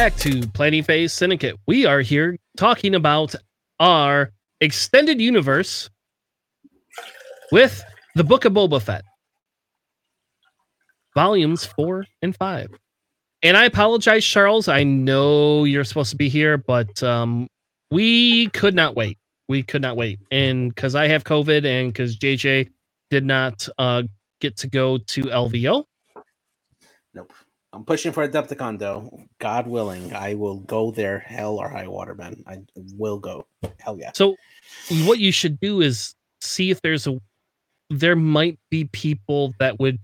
[0.00, 1.56] Back to Planning Phase Syndicate.
[1.66, 3.34] We are here talking about
[3.80, 4.32] our
[4.62, 5.90] extended universe
[7.52, 9.04] with the Book of Boba Fett,
[11.14, 12.70] volumes four and five.
[13.42, 14.68] And I apologize, Charles.
[14.68, 17.46] I know you're supposed to be here, but um,
[17.90, 19.18] we could not wait.
[19.50, 20.18] We could not wait.
[20.30, 22.70] And because I have COVID and because JJ
[23.10, 24.04] did not uh,
[24.40, 25.84] get to go to LVO.
[27.12, 27.34] Nope.
[27.72, 29.26] I'm pushing for Adepticon though.
[29.38, 32.42] God willing, I will go there, hell or high water, man.
[32.46, 32.58] I
[32.96, 33.46] will go.
[33.78, 34.10] Hell yeah.
[34.14, 34.36] So,
[35.04, 37.20] what you should do is see if there's a.
[37.88, 39.98] There might be people that would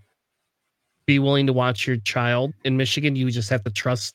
[1.07, 3.15] be willing to watch your child in Michigan.
[3.17, 4.15] You just have to trust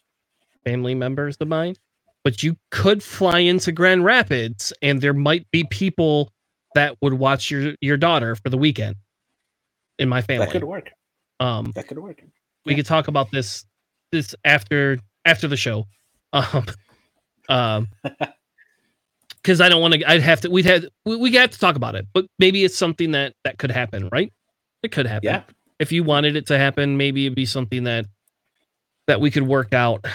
[0.66, 1.76] family members of mine.
[2.24, 6.32] But you could fly into Grand Rapids, and there might be people
[6.76, 8.96] that would watch your your daughter for the weekend.
[10.00, 10.92] In my family, That could work.
[11.40, 12.24] um, That could work.
[12.66, 13.66] We could talk about this
[14.12, 15.86] this after after the show.
[16.34, 16.66] Um
[17.50, 17.88] um
[19.42, 21.76] because i don't want to i'd have to we'd have we, we have to talk
[21.76, 24.32] about it but maybe it's something that that could happen right?
[24.84, 25.26] It could happen.
[25.26, 25.44] Yeah.
[25.80, 28.06] if you wanted it to happen maybe it'd be something that
[29.08, 30.06] that we could work out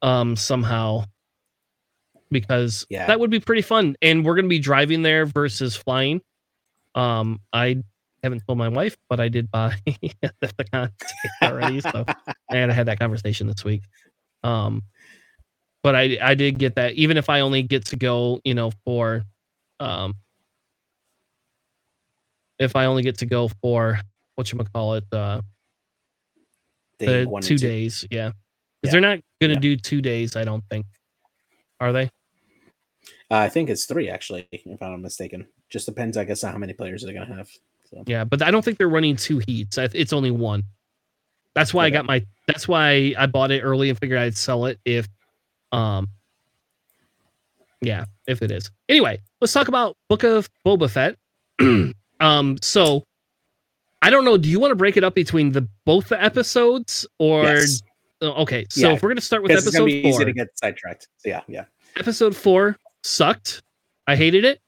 [0.00, 1.04] um somehow.
[2.30, 3.06] Because Yeah.
[3.06, 6.20] that would be pretty fun and we're going to be driving there versus flying.
[6.94, 7.82] Um i
[8.22, 12.06] haven't told my wife but i did buy the con ticket already so
[12.50, 13.82] and i had that conversation this week
[14.42, 14.82] um
[15.82, 18.70] but i i did get that even if i only get to go you know
[18.84, 19.24] for
[19.80, 20.14] um
[22.58, 23.98] if i only get to go for
[24.36, 25.40] what you call it uh
[26.98, 29.00] Day the one two days yeah because Yeah.
[29.00, 29.60] they're not gonna Yeah.
[29.60, 30.86] do two days i don't think
[31.80, 32.10] are they
[33.30, 35.48] Uh, I think it's three actually, if I'm not mistaken.
[35.70, 37.48] Just depends, I guess, on how many players they're gonna have.
[37.92, 39.78] So Yeah, but I don't think they're running two heats.
[39.78, 40.64] It's only one.
[41.54, 42.24] That's why I got my.
[42.46, 45.06] That's why I bought it early and figured I'd sell it if,
[45.70, 46.08] um,
[47.82, 48.70] yeah, if it is.
[48.88, 51.16] Anyway, let's talk about Book of Boba Fett.
[52.20, 53.04] um, so
[54.00, 54.38] I don't know.
[54.38, 57.44] Do you want to break it up between the both the episodes or?
[57.44, 57.82] Yes.
[58.22, 60.10] Oh, Okay, so Yeah, if we're gonna start with because it's gonna episode be four.
[60.22, 61.08] easy to get sidetracked.
[61.18, 61.64] So yeah, yeah.
[61.96, 63.62] Episode four sucked.
[64.06, 64.60] I hated it.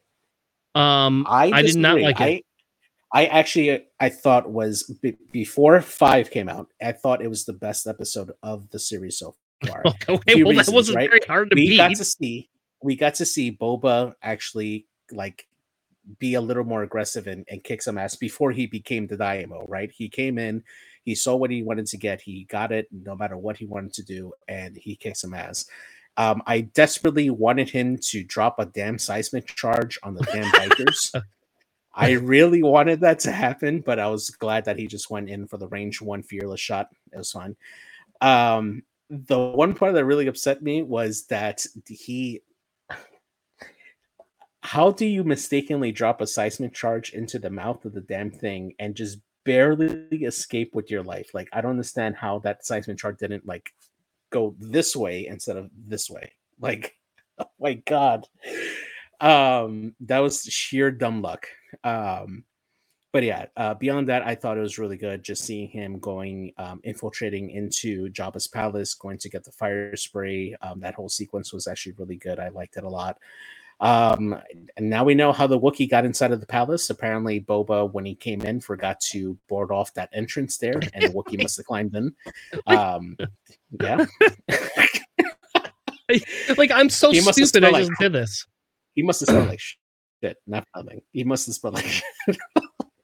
[0.75, 2.25] Um, I I did not like it.
[2.25, 2.43] I,
[3.15, 6.69] I actually I thought was be- before five came out.
[6.83, 9.85] I thought it was the best episode of the series so far.
[10.09, 11.09] okay, well, that wasn't right?
[11.09, 11.77] very hard to we beat.
[11.77, 12.51] got to see
[12.83, 15.47] we got to see Boba actually like
[16.19, 19.65] be a little more aggressive and, and kick some ass before he became the Daimyo,
[19.69, 19.91] right?
[19.91, 20.63] He came in,
[21.05, 23.95] he saw what he wanted to get, he got it no matter what he wanted
[23.95, 25.65] to do, and he kicked some ass.
[26.19, 31.15] Um, I desperately wanted him to drop a damn seismic charge on the damn bikers.
[31.95, 35.47] I really wanted that to happen, but I was glad that he just went in
[35.47, 36.89] for the range one fearless shot.
[37.13, 37.57] It was fine.
[38.21, 42.43] Um, the one part that really upset me was that he.
[44.63, 48.75] How do you mistakenly drop a seismic charge into the mouth of the damn thing
[48.79, 51.35] and just barely escape with your life?
[51.35, 53.73] Like, I don't understand how that seismic charge didn't like
[54.31, 56.33] go this way instead of this way.
[56.59, 56.97] Like,
[57.39, 58.27] oh my god.
[59.21, 61.47] Um, that was sheer dumb luck.
[61.83, 62.45] Um,
[63.13, 66.53] but yeah, uh, beyond that, I thought it was really good just seeing him going,
[66.59, 70.55] um, infiltrating into Jabba's palace, going to get the Firespray.
[70.63, 72.41] Um, that whole sequence was actually really good.
[72.41, 73.19] I liked it a lot.
[73.81, 74.37] Um,
[74.77, 76.91] and now we know how the Wookiee got inside of the palace.
[76.91, 81.09] Apparently, Boba, when he came in, forgot to board off that entrance there, and the
[81.09, 82.13] Wookiee must have climbed in.
[82.67, 83.17] Um,
[83.81, 84.05] yeah,
[86.57, 87.65] like I'm so He stupid.
[87.65, 88.47] I smelled just like- did this.
[88.95, 89.61] he must have smelled like
[90.25, 90.37] shit.
[90.47, 91.01] Not nothing.
[91.13, 92.05] He must have smelled like shit.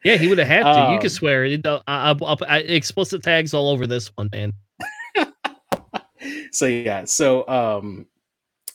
[0.03, 0.69] Yeah, he would have had to.
[0.89, 1.67] you Um, could swear it.
[1.67, 4.55] uh, I, I, I, explicit tags all over this one, man.
[6.53, 8.07] so yeah so um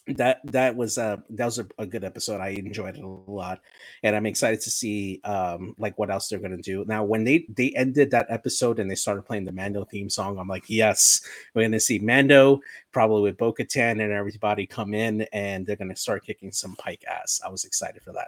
[0.07, 3.59] that that was a that was a, a good episode i enjoyed it a lot
[4.03, 7.45] and i'm excited to see um like what else they're gonna do now when they
[7.49, 11.21] they ended that episode and they started playing the mando theme song i'm like yes
[11.55, 12.59] we're gonna see mando
[12.91, 17.41] probably with bo-katan and everybody come in and they're gonna start kicking some pike ass
[17.43, 18.27] i was excited for that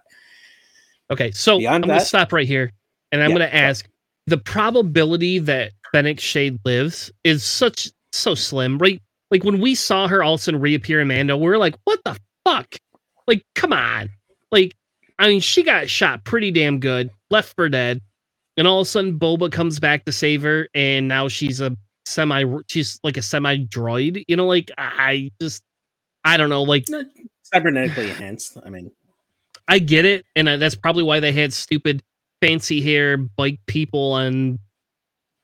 [1.10, 2.74] Okay, so Beyond I'm going to stop right here,
[3.12, 3.68] and I'm Yeah, going to go.
[3.68, 3.88] ask:
[4.26, 9.02] the probability that Fennec Shand lives is such so slim, right?
[9.32, 11.76] Like when we saw her all of a sudden reappear in Mando, we were like,
[11.86, 12.76] "What the fuck?"
[13.28, 14.10] Like, come on!
[14.52, 14.76] Like,
[15.20, 18.02] I mean, she got shot pretty damn good, left for dead,
[18.58, 21.76] and all of a sudden Boba comes back to save her, and now she's a
[22.06, 24.24] semi, she's like a semi droid.
[24.28, 25.64] You know, like I just,
[26.26, 26.88] I don't know, like
[27.54, 28.92] cybernetically enhanced i mean
[29.68, 32.04] I get it, and uh, that's probably why they had stupid
[32.42, 34.60] fancy hair bike people and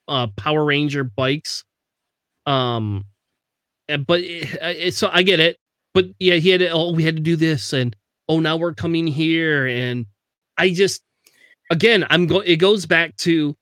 [0.08, 1.64] uh, Power Ranger bikes.
[2.46, 3.06] Um,
[3.88, 5.58] but eh, it, it, eh, so I get it.
[5.94, 7.96] But yeah, he had to, oh we had to do this and
[8.28, 10.06] oh now we're coming here and
[10.58, 11.02] I just
[11.70, 13.56] again I'm going it goes back to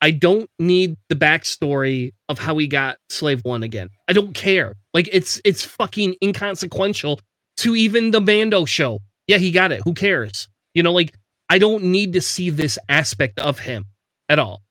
[0.00, 3.88] I don't need the backstory of how he got slave one again.
[4.08, 4.76] I don't care.
[4.92, 7.20] Like it's it's fucking inconsequential
[7.58, 9.00] to even the Mando show.
[9.26, 9.80] Yeah, he got it.
[9.84, 10.48] Who cares?
[10.74, 11.14] You know, like
[11.48, 13.86] I don't need to see this aspect of him
[14.28, 14.62] at all.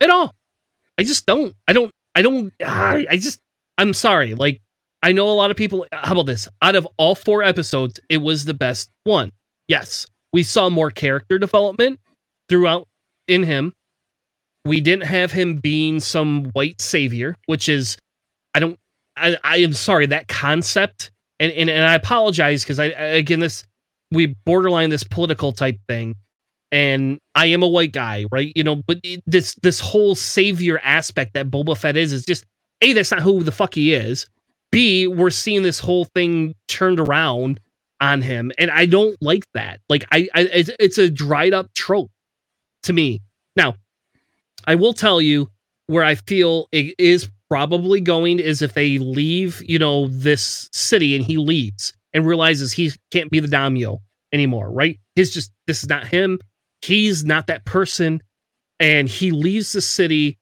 [0.00, 0.34] At all.
[0.98, 1.54] I just don't.
[1.66, 3.40] I don't I don't I, I just
[3.78, 4.34] I'm sorry.
[4.34, 4.60] Like
[5.02, 6.48] I know a lot of people uh, how about this?
[6.62, 9.32] Out of all four episodes, it was the best one.
[9.68, 10.06] Yes.
[10.32, 12.00] We saw more character development
[12.48, 12.88] throughout
[13.28, 13.72] in him
[14.64, 17.96] we didn't have him being some white savior, which is,
[18.54, 18.78] I don't,
[19.16, 21.10] I, I am sorry, that concept,
[21.40, 23.64] and, and, and I apologize because I, again, this,
[24.10, 26.14] we borderline this political type thing,
[26.70, 28.52] and I am a white guy, right?
[28.54, 32.44] You know, but this, this whole savior aspect that Boba Fett is, is just,
[32.82, 34.26] A, that's not who the fuck he is.
[34.70, 37.60] B, we're seeing this whole thing turned around
[38.00, 39.80] on him, and I don't like that.
[39.88, 42.10] Like, I, I it's, it's a dried up trope
[42.82, 43.20] to me.
[43.54, 43.76] Now,
[44.66, 45.48] I will tell you
[45.86, 51.14] where I feel it is probably going is if they leave, you know, this city
[51.14, 54.00] and he leaves and realizes he can't be the daimyo
[54.32, 54.98] anymore, right?
[55.14, 56.40] He's just this is not him.
[56.80, 58.22] He's not that person,
[58.80, 60.38] and he leaves the city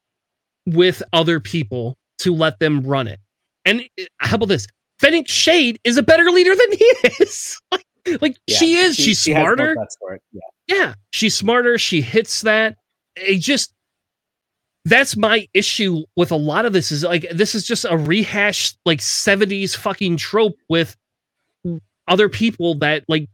[0.67, 3.21] with other people to let them run it.
[3.65, 4.67] And eh, how about this?
[4.99, 6.85] Fennec Shand is a better leader than he
[7.21, 7.61] is.
[8.21, 8.97] like yeah, she is.
[8.97, 9.77] She, she's she smarter.
[10.33, 10.41] Yeah.
[10.67, 11.79] yeah, she's smarter.
[11.79, 12.77] She hits that.
[13.17, 13.73] It just
[14.85, 18.79] that's my issue with a lot of this is like this is just a rehashed
[18.87, 20.97] like 70s fucking trope with
[22.09, 23.29] other people that like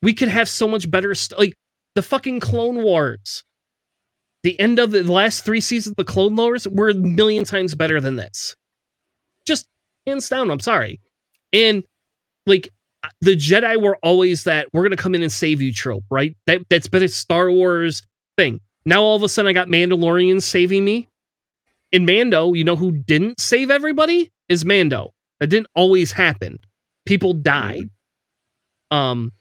[0.00, 1.54] we could have so much better st- like
[1.94, 3.44] the fucking clone wars
[4.42, 7.74] the end of the last three seasons of the clone wars were a million times
[7.74, 8.56] better than this
[9.46, 9.66] just
[10.06, 11.00] hands down i'm sorry
[11.52, 11.84] and
[12.46, 12.68] like
[13.20, 16.60] the jedi were always that we're gonna come in and save you trope right that
[16.70, 18.02] that's been a star wars
[18.36, 21.08] thing now all of a sudden I got Mandalorians saving me.
[21.92, 24.32] In Mando, you know who didn't save everybody?
[24.48, 25.12] Is Mando.
[25.40, 26.58] That didn't always happen.
[27.06, 27.90] People died.
[28.90, 29.32] Um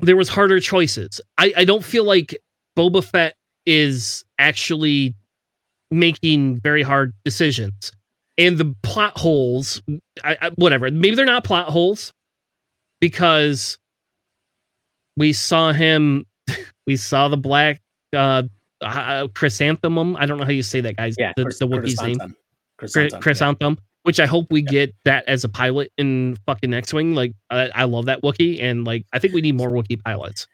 [0.00, 1.20] there was harder choices.
[1.38, 2.38] I, I don't feel like
[2.76, 3.34] Boba Fett
[3.68, 5.14] is actually
[5.90, 7.92] making very hard decisions.
[8.38, 9.82] And the plot holes,
[10.24, 12.12] I, I, whatever, maybe they're not plot holes
[13.00, 13.78] because
[15.16, 16.24] we saw him,
[16.86, 17.82] we saw the black
[18.16, 18.44] uh,
[18.80, 20.16] uh, chrysanthemum.
[20.16, 21.16] I don't know how you say that, guys.
[21.18, 22.18] Yeah, the, the Wookiee's name.
[22.78, 23.84] Chrysanthemum, chrysanthemum yeah.
[24.04, 27.14] which I hope we get that as a pilot in fucking X Wing.
[27.14, 30.46] Like, I, I love that Wookie, and like, I think we need more Wookie pilots.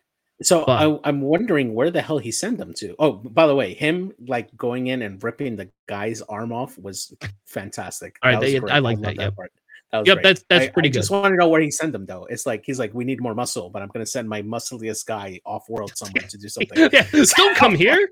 [0.43, 2.95] So but, I, am wondering where the hell he sent them to.
[2.99, 7.15] Oh, by the way, him like going in and ripping the guy's arm off was
[7.47, 8.17] fantastic.
[8.23, 9.17] All right, they, I like I that.
[9.17, 9.37] Yep.
[9.37, 9.51] That
[9.95, 10.23] that yep, great.
[10.25, 10.99] that's that's I, pretty I good.
[10.99, 12.25] I just want to know where he sent them though.
[12.25, 15.07] It's like he's like, we need more muscle, but I'm going to send my muscliest
[15.07, 16.91] guy off world somewhere to do something.
[16.93, 18.11] yeah, don't come here.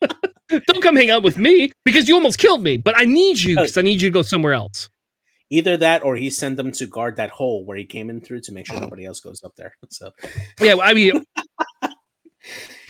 [0.48, 2.76] don't come hang out with me because you almost killed me.
[2.76, 4.88] But I need you because I need you to go somewhere else.
[5.50, 8.40] Either that, or he sent them to guard that hole where he came in through
[8.40, 9.76] to make sure nobody else goes up there.
[9.90, 10.10] So,
[10.60, 11.24] yeah, I mean.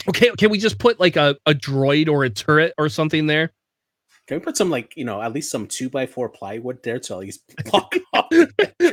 [0.09, 3.53] Okay, can we just put like a, a droid or a turret or something there?
[4.27, 6.99] Can we put some like you know at least some two by four plywood there
[6.99, 8.27] to at least block off?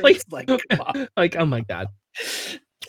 [0.02, 0.48] like, like,
[1.16, 1.88] like oh my god!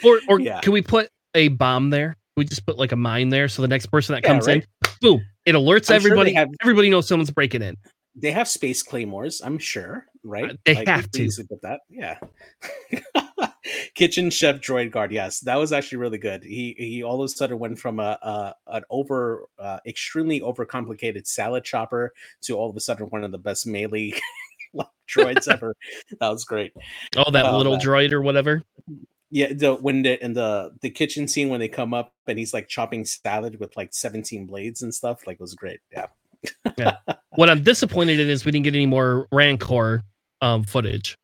[0.03, 0.61] Or or yeah.
[0.61, 2.17] can we put a bomb there?
[2.37, 4.57] We just put like a mine there so the next person that comes right?
[4.57, 5.25] in, boom!
[5.45, 6.31] It alerts I'm everybody.
[6.31, 7.77] Sure have, everybody knows someone's breaking in.
[8.15, 10.51] They have space claymores, I'm sure, right?
[10.51, 11.29] Uh, they like, have to.
[11.63, 12.17] That, yeah.
[13.95, 15.11] Kitchen chef droid guard.
[15.11, 16.43] Yes, that was actually really good.
[16.43, 21.27] He he all of a sudden went from a, a an over uh, extremely overcomplicated
[21.27, 24.13] salad chopper to all of a sudden one of the best melee
[25.09, 25.75] droids ever.
[26.19, 26.73] That was great.
[27.15, 28.63] Oh, that uh, little droid or whatever.
[29.31, 32.53] Yeah, the when the in the the kitchen scene when they come up and he's
[32.53, 35.79] like chopping salad with like 17 blades and stuff, like was great.
[35.91, 36.07] Yeah.
[36.77, 36.97] yeah.
[37.31, 40.03] What I'm disappointed in is we didn't get any more Rancor
[40.41, 41.17] um, footage.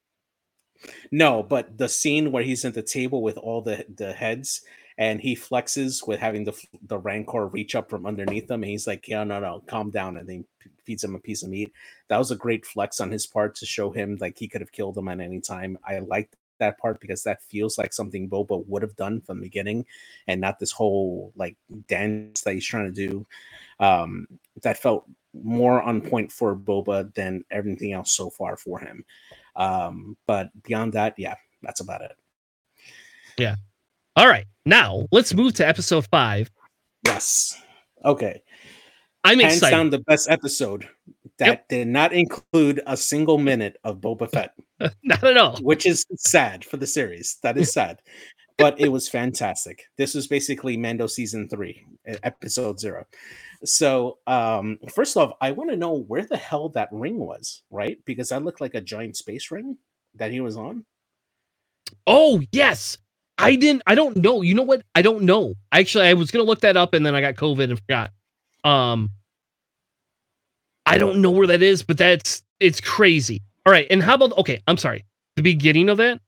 [1.12, 4.62] No, but the scene where he's at the table with all the the heads
[4.98, 6.54] and he flexes with having the
[6.88, 10.18] the rancor reach up from underneath him, and he's like, "Yeah, no, no, calm down,"
[10.18, 10.46] and then
[10.86, 11.72] feeds him a piece of meat.
[12.10, 14.72] That was a great flex on his part to show him like he could have
[14.72, 15.78] killed him at any time.
[15.86, 19.48] I liked that part because that feels like something Boba would have done from the
[19.48, 19.86] beginning,
[20.28, 21.58] and not this whole like
[21.88, 23.26] dance that he's trying to do.
[23.80, 24.28] Um,
[24.62, 29.04] that felt more on point for Boba than everything else so far for him.
[29.56, 32.12] Um, but beyond that, yeah, that's about it.
[33.38, 33.56] Yeah.
[34.16, 34.46] All right.
[34.66, 36.50] Now let's move to episode five.
[37.06, 37.60] Yes.
[38.06, 38.42] Okay.
[39.24, 39.76] I'm Hands excited.
[39.76, 40.88] down the best episode.
[41.38, 41.68] that Yep.
[41.70, 44.54] did not include a single minute of Boba Fett,
[45.04, 45.58] Not at all.
[45.62, 47.38] which is sad for the series.
[47.44, 48.02] That is sad,
[48.58, 49.84] but it was fantastic.
[49.98, 51.86] This was basically Mando season three,
[52.24, 53.06] episode zero.
[53.64, 57.98] So, um, first off, I want to know where the hell that ring was, right?
[58.06, 59.78] Because that looked like a giant space ring
[60.16, 60.86] that he was on.
[62.08, 62.98] Oh yes.
[63.38, 64.42] I didn't I don't know.
[64.42, 64.84] You know what?
[64.96, 65.56] I don't know.
[65.72, 68.12] Actually, I was gonna look that up and then I got COVID and forgot.
[68.64, 69.10] Um
[70.86, 73.42] I don't know where that is, but that's it's crazy.
[73.66, 75.06] All right, and how about okay, I'm sorry.
[75.36, 76.20] The beginning of that,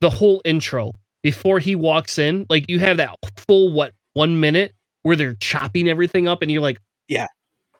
[0.00, 0.92] the whole intro,
[1.22, 5.88] before he walks in, like you have that full what one minute where they're chopping
[5.88, 6.78] everything up and you're like,
[7.08, 7.26] Yeah.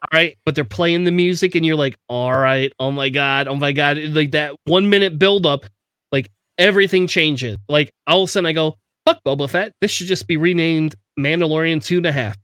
[0.02, 3.48] All right, but they're playing the music and you're like, all right, oh my god,
[3.48, 5.66] oh my god, like that one minute build up,
[6.10, 7.58] like everything changes.
[7.68, 9.74] Like all of a sudden I go, fuck Boba Fett.
[9.82, 12.36] This should just be renamed Mandalorian two and a half.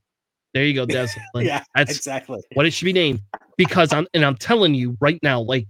[0.52, 1.08] There you go, Des.
[1.32, 2.42] Like, yeah, that's exactly.
[2.54, 3.20] what it should be named.
[3.56, 5.66] Because I'm and I'm telling you right now, like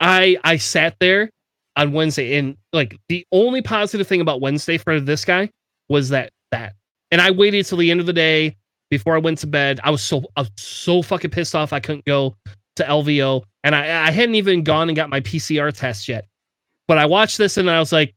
[0.00, 1.30] I I sat there
[1.76, 5.50] on Wednesday and like the only positive thing about Wednesday for this guy
[5.88, 6.74] was that that.
[7.14, 8.56] And I waited till the end of the day
[8.90, 9.78] before I went to bed.
[9.84, 12.34] I was so I was so fucking pissed off I couldn't go
[12.74, 13.44] to LVO.
[13.62, 16.26] And I, I hadn't even gone and got my PCR test yet.
[16.88, 18.16] But I watched this and I was like,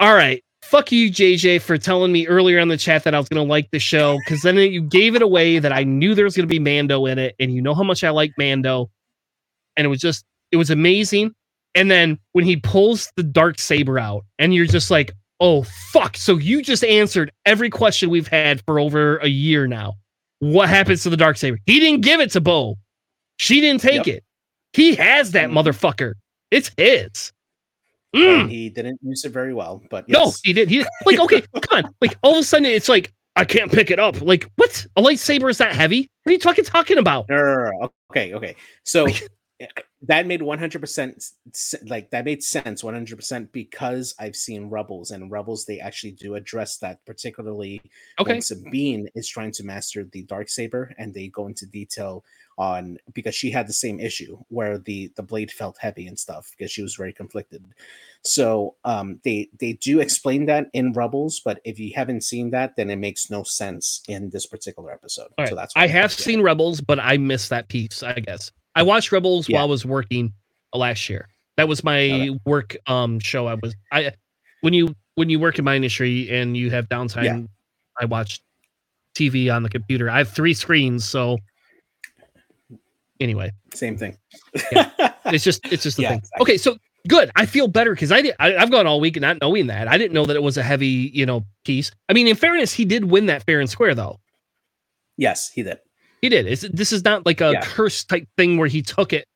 [0.00, 3.28] all right, fuck you, JJ, for telling me earlier in the chat that I was
[3.28, 6.34] gonna like the show because then you gave it away that I knew there was
[6.34, 8.90] gonna be Mando in it, and you know how much I like Mando,
[9.76, 11.34] and it was just it was amazing.
[11.74, 16.16] And then when he pulls the dark saber out, and you're just like, oh fuck!
[16.16, 19.94] So you just answered every question we've had for over a year now.
[20.38, 21.58] What happens to the dark saber?
[21.66, 22.78] He didn't give it to Bo.
[23.36, 24.16] She didn't take Yep.
[24.16, 24.24] it.
[24.72, 25.52] He has that Mhm.
[25.52, 26.14] motherfucker.
[26.50, 27.32] It's his.
[28.14, 28.50] Mm.
[28.50, 30.68] he didn't use it very well, but No, he did.
[30.68, 31.94] He like okay, come on.
[32.00, 34.20] Like all of a sudden, it's like I can't pick it up.
[34.20, 34.86] Like what?
[34.96, 36.10] A lightsaber is that heavy?
[36.22, 37.26] What are you fucking talking about?
[37.30, 37.92] No, no, no.
[38.10, 38.54] Okay, okay.
[38.84, 39.06] So
[40.02, 41.32] that made 100%
[41.86, 46.78] like that made sense 100% because I've seen Rebels and Rebels they actually do address
[46.78, 47.82] that particularly
[48.18, 52.24] Okay, when Sabine is trying to master the dark saber and they go into detail
[52.58, 56.50] on because she had the same issue where the the blade felt heavy and stuff
[56.56, 57.64] because she was very conflicted.
[58.24, 62.76] So um they they do explain that in Rebels, but if you haven't seen that,
[62.76, 65.28] then it makes no sense in this particular episode.
[65.38, 65.48] right.
[65.48, 68.02] So that's I have seen Rebels, but I missed that piece.
[68.02, 69.56] I guess I watched Rebels Yeah.
[69.58, 70.32] while I was working
[70.74, 71.28] last year.
[71.56, 73.46] That was my work um show.
[73.46, 74.12] I was I
[74.62, 77.40] when you when you work in my industry and you have downtime, Yeah.
[78.00, 78.40] I watch
[79.14, 80.08] TV on the computer.
[80.08, 81.38] I have three screens, so
[83.20, 83.52] anyway.
[83.74, 84.16] same thing.
[84.54, 86.18] it's just it's just the Yeah, thing.
[86.18, 86.42] exactly.
[86.42, 86.76] Okay, so
[87.08, 87.30] good.
[87.36, 88.34] I feel better because I did.
[88.38, 89.88] I, I've gone all week not knowing that.
[89.88, 91.90] I didn't know that it was a heavy, you know, piece.
[92.08, 94.18] I mean, in fairness, he did win that fair and square, though.
[95.16, 95.78] yes, he did.
[96.22, 96.46] He did.
[96.46, 97.60] It's, this is not like a Yeah.
[97.62, 99.26] curse type thing where he took it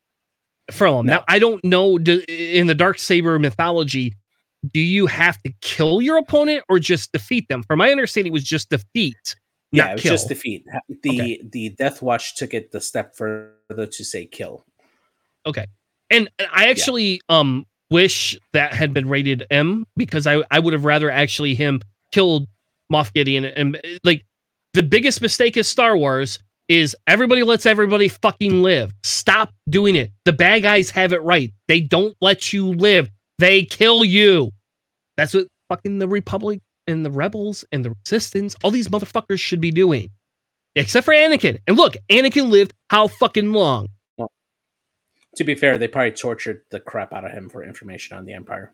[0.70, 1.06] from him.
[1.06, 1.16] No.
[1.16, 4.14] Now, I don't know do, in the dark saber mythology.
[4.72, 7.62] Do you have to kill your opponent or just defeat them?
[7.64, 9.36] From my understanding, it was just defeat,
[9.70, 10.12] Yeah, it was kill.
[10.14, 10.64] just defeat.
[11.02, 14.64] The the Death Watch took it the step further to say kill.
[15.44, 15.66] Okay,
[16.10, 20.84] and I actually um wish that had been rated M because I I would have
[20.84, 22.48] rather actually him killed
[22.92, 24.24] Moff Gideon and uh, like
[24.72, 28.92] the biggest mistake is Star Wars is everybody lets everybody fucking live.
[29.02, 30.10] Stop doing it.
[30.24, 31.52] The bad guys have it right.
[31.68, 33.10] They don't let you live.
[33.38, 34.52] They kill you.
[35.16, 39.60] That's what fucking the Republic and the rebels and the resistance, all these motherfuckers should
[39.60, 40.10] be doing.
[40.74, 41.58] Except for Anakin.
[41.66, 43.88] And look, Anakin lived how fucking long?
[45.36, 48.32] To be fair, they probably tortured the crap out of him for information on the
[48.32, 48.72] Empire.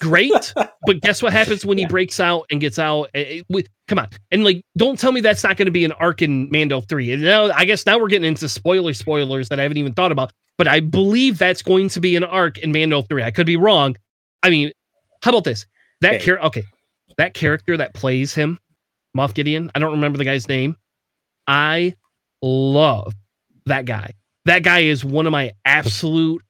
[0.00, 0.52] Great.
[0.86, 1.88] but guess what happens when he Yeah.
[1.88, 3.10] breaks out and gets out?
[3.14, 5.92] Eh, eh, come on, and like, don't tell me that's not going to be an
[5.92, 7.12] arc in Mando three.
[7.12, 10.12] And now, I guess now we're getting into spoiler spoilers that I haven't even thought
[10.12, 10.32] about.
[10.58, 13.22] But I believe that's going to be an arc in Mando three.
[13.22, 13.96] I could be wrong.
[14.42, 14.72] I mean,
[15.22, 15.66] how about this?
[16.00, 16.24] That Okay.
[16.24, 16.64] character, okay,
[17.18, 18.58] that character that plays him,
[19.16, 19.70] Moff Gideon.
[19.74, 20.76] I don't remember the guy's name.
[21.46, 21.94] I
[22.42, 23.12] love
[23.66, 24.12] that guy.
[24.46, 26.42] That guy is one of my absolute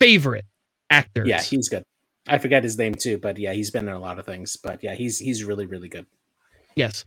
[0.00, 0.44] favorite
[0.90, 1.28] actors.
[1.28, 1.82] Yeah, he's good.
[2.26, 4.56] I forget his name too, but yeah, he's been in a lot of things.
[4.56, 6.06] But yeah, he's he's really really good.
[6.76, 7.04] Yes.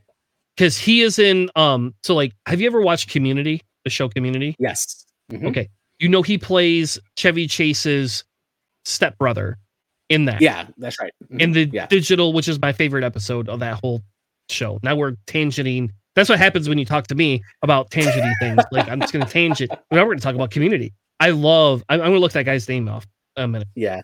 [0.57, 4.55] Cause he is in um so like have you ever watched Community, the show Community?
[4.59, 5.05] Yes.
[5.31, 5.47] Mhm.
[5.47, 5.69] Okay.
[5.99, 8.23] You know he plays Chevy Chase's
[8.85, 9.57] stepbrother
[10.09, 10.41] in that.
[10.41, 11.13] Yeah, that's right.
[11.31, 11.41] Mhm.
[11.41, 11.87] In the yeah.
[11.87, 14.03] digital, which is my favorite episode of that whole
[14.49, 14.79] show.
[14.83, 15.89] Now we're tangenting.
[16.15, 18.61] That's what happens when you talk to me about tangenting things.
[18.71, 19.71] Like I'm just gonna tangent.
[19.91, 20.93] Now we're gonna talk about community.
[21.19, 23.67] I love I'm, I'm gonna look that guy's name off a minute.
[23.75, 24.01] Yeah.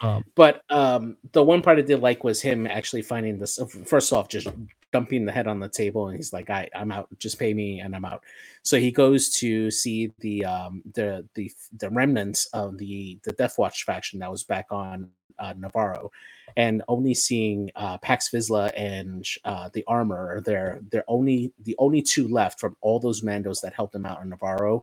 [0.00, 4.12] Um, But um the one part I did like was him actually finding this first
[4.12, 4.48] off, just
[4.92, 7.08] dumping the head on the table and he's like I, i'm out.
[7.18, 8.22] Just pay me and i'm out.
[8.62, 13.58] So he goes to see the um the the the remnants of the the death
[13.58, 16.10] watch faction that was back on uh, Nevarro
[16.56, 22.02] and only seeing uh Paz Vizsla and uh the armor they're they're only the only
[22.02, 24.82] two left from all those mandos that helped him out on Nevarro.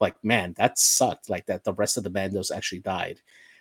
[0.00, 3.20] Like man that sucked like that the rest of the mandos actually died.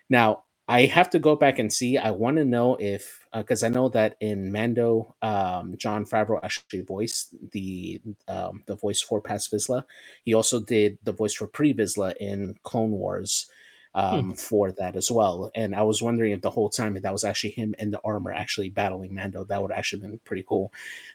[0.09, 1.97] Now I have to go back and see.
[1.97, 6.39] I want to know if because uh, I know that in Mando, um, Jon Favreau
[6.43, 9.83] actually voiced the um, the voice for Paz Vizsla.
[10.25, 13.47] He also did the voice for Pre Vizsla in Clone Wars
[13.95, 13.99] hmm.
[13.99, 14.31] um, hmm.
[14.33, 15.49] for that as well.
[15.55, 18.01] And I was wondering if the whole time if that was actually him in the
[18.05, 19.45] armor actually battling Mando.
[19.45, 20.71] That would actually been pretty cool.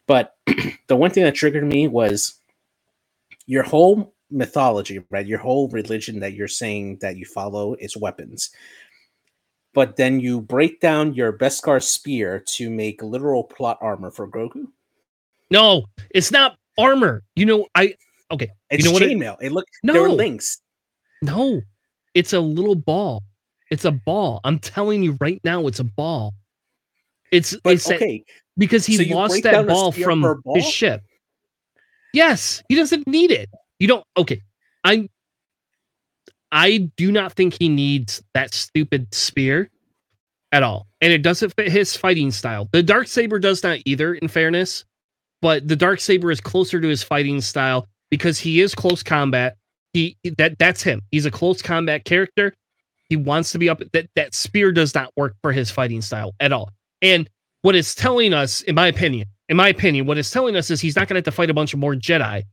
[0.08, 0.36] But
[0.88, 2.40] the one thing that triggered me was
[3.46, 5.26] your whole mythology, right?
[5.26, 8.50] Your whole religion that you're saying that you follow is weapons
[9.74, 14.68] but then you break down your Beskar spear to make literal plot armor for Grogu.
[15.50, 17.22] No, it's not armor.
[17.36, 17.94] You know, I
[18.30, 18.50] okay.
[18.70, 19.36] It's you know chainmail.
[19.40, 20.60] It, it look no they're links.
[21.22, 21.60] No,
[22.14, 23.22] it's a little ball.
[23.70, 24.40] It's a ball.
[24.44, 26.34] I'm telling you right now, it's a ball.
[27.32, 28.24] It's but, it's okay
[28.56, 30.54] because he so lost that ball from ball?
[30.54, 31.02] his ship.
[32.12, 33.50] Yes, he doesn't need it.
[33.80, 34.04] You don't.
[34.16, 34.40] Okay,
[34.84, 35.08] I
[36.54, 39.70] I do not think he needs that stupid spear
[40.52, 40.86] at all.
[41.00, 42.68] And it doesn't fit his fighting style.
[42.70, 44.84] The dark saber does not either, in fairness,
[45.42, 49.56] but the dark saber is closer to his fighting style because he is close combat.
[49.92, 51.02] He that that's him.
[51.10, 52.54] He's a close combat character.
[53.08, 56.34] He wants to be up that that spear does not work for his fighting style
[56.38, 56.70] at all.
[57.02, 57.28] And
[57.62, 60.80] what it's telling us, in my opinion, in my opinion, what it's telling us is
[60.80, 62.44] he's not going to have to fight a bunch of more Jedi,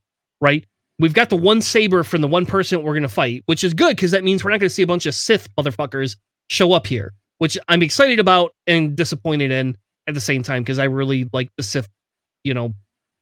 [0.41, 0.65] right?
[1.01, 3.73] We've got the one saber from the one person we're going to fight, which is
[3.73, 6.15] good because that means we're not going to see a bunch of Sith motherfuckers
[6.51, 10.77] show up here, which I'm excited about and disappointed in at the same time because
[10.77, 11.89] I really like the Sith,
[12.43, 12.75] you know,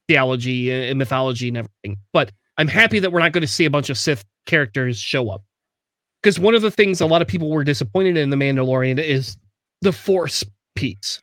[0.10, 1.98] theology and mythology and everything.
[2.12, 5.30] But I'm happy that we're not going to see a bunch of Sith characters show
[5.30, 5.42] up.
[6.22, 9.38] Because one of the things a lot of people were disappointed in The Mandalorian is
[9.82, 10.44] the Force
[10.76, 11.22] piece.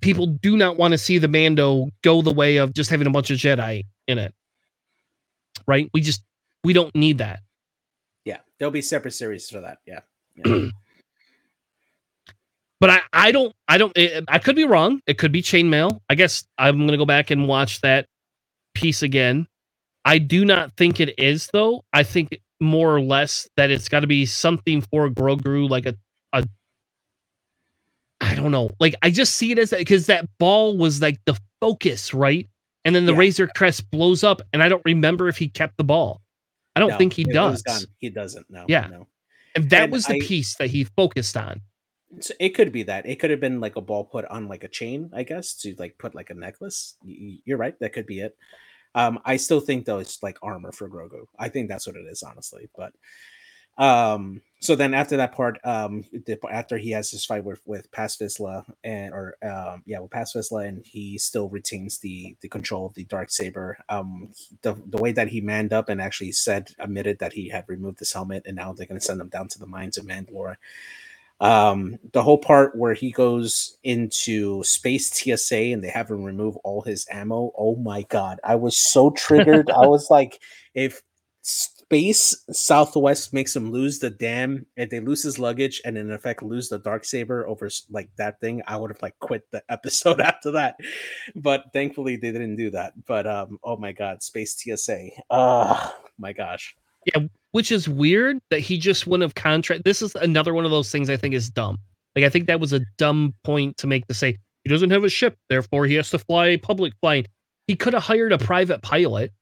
[0.00, 3.10] People do not want to see the Mando go the way of just having a
[3.10, 4.32] bunch of Jedi in it
[5.66, 5.90] right?
[5.94, 6.22] We just
[6.64, 7.40] we don't need that.
[8.24, 9.78] Yeah, there'll be separate series for that.
[9.86, 10.00] Yeah.
[10.44, 10.68] yeah.
[12.80, 15.00] but I I don't I don't it, I could be wrong.
[15.06, 16.00] It could be chainmail.
[16.10, 18.06] I guess I'm going to go back and watch that
[18.74, 19.46] piece again.
[20.04, 21.84] I do not think it is though.
[21.92, 25.96] I think more or less that it's got to be something for Grogu like a
[26.32, 26.46] a
[28.20, 28.70] I don't know.
[28.80, 32.48] Like I just see it as because that ball was like the focus, right?
[32.84, 33.18] And then the yeah.
[33.18, 36.20] Razor Crest blows up, and I don't remember if he kept the ball.
[36.76, 37.62] I don't no, think he does.
[37.98, 38.46] He doesn't.
[38.50, 38.64] No.
[38.68, 38.88] Yeah.
[38.88, 39.06] No.
[39.54, 41.60] And that and was the I, piece that he focused on.
[42.20, 44.64] So it could be that it could have been like a ball put on like
[44.64, 46.96] a chain, I guess, to like put like a necklace.
[47.04, 47.78] You're right.
[47.80, 48.36] That could be it.
[48.94, 51.26] Um, I still think though it's like armor for Grogu.
[51.38, 52.68] I think that's what it is, honestly.
[52.76, 52.92] But
[53.76, 56.04] um, so then after that part, um,
[56.50, 60.32] after he has his fight with with Paz Vizsla and or um, yeah, with Paz
[60.34, 63.76] Vizsla, and he still retains the the control of the dark saber.
[63.90, 64.32] Um,
[64.62, 67.98] the the way that he manned up and actually said admitted that he had removed
[67.98, 70.56] his helmet, and now they're going to send him down to the mines of Mandalore.
[71.40, 76.56] Um, the whole part where he goes into space TSA and they have him remove
[76.58, 77.52] all his ammo.
[77.58, 79.68] Oh my god, I was so triggered.
[79.70, 80.40] I was like,
[80.74, 81.02] if
[81.84, 86.42] Space Southwest makes him lose the dam, and they lose his luggage, and in effect
[86.42, 88.62] lose the dark saber over like that thing.
[88.66, 90.76] I would have like quit the episode after that,
[91.36, 92.94] but thankfully they didn't do that.
[93.06, 96.74] But um, oh my god, Space TSA, oh my gosh,
[97.06, 99.84] yeah, which is weird that he just wouldn't have contract.
[99.84, 101.78] This is another one of those things I think is dumb.
[102.16, 105.04] Like I think that was a dumb point to make to say he doesn't have
[105.04, 107.28] a ship, therefore he has to fly public flight.
[107.66, 109.32] He could have hired a private pilot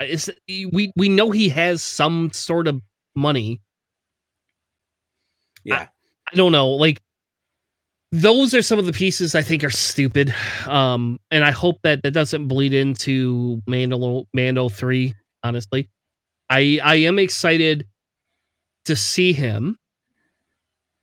[0.00, 2.80] it's we we know he has some sort of
[3.14, 3.60] money.
[5.64, 5.76] Yeah.
[5.76, 5.88] I,
[6.32, 6.70] I don't know.
[6.70, 7.00] Like
[8.12, 10.34] those are some of the pieces I think are stupid.
[10.66, 15.88] Um, and I hope that that doesn't bleed into Mando Mando 3, honestly.
[16.48, 17.86] I I am excited
[18.84, 19.78] to see him.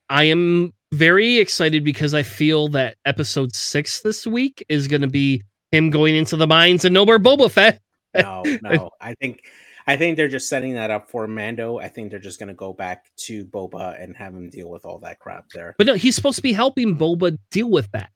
[0.09, 5.07] I am very excited because I feel that episode six this week is going to
[5.07, 7.81] be him going into the mines and no more Boba Fett
[8.15, 8.89] no, no.
[8.99, 9.43] I think
[9.87, 11.79] I think they're just setting that up for Mando.
[11.79, 14.85] I think they're just going to go back to Boba and have him deal with
[14.85, 15.75] all that crap there.
[15.77, 18.11] But no, he's supposed to be helping Boba deal with that.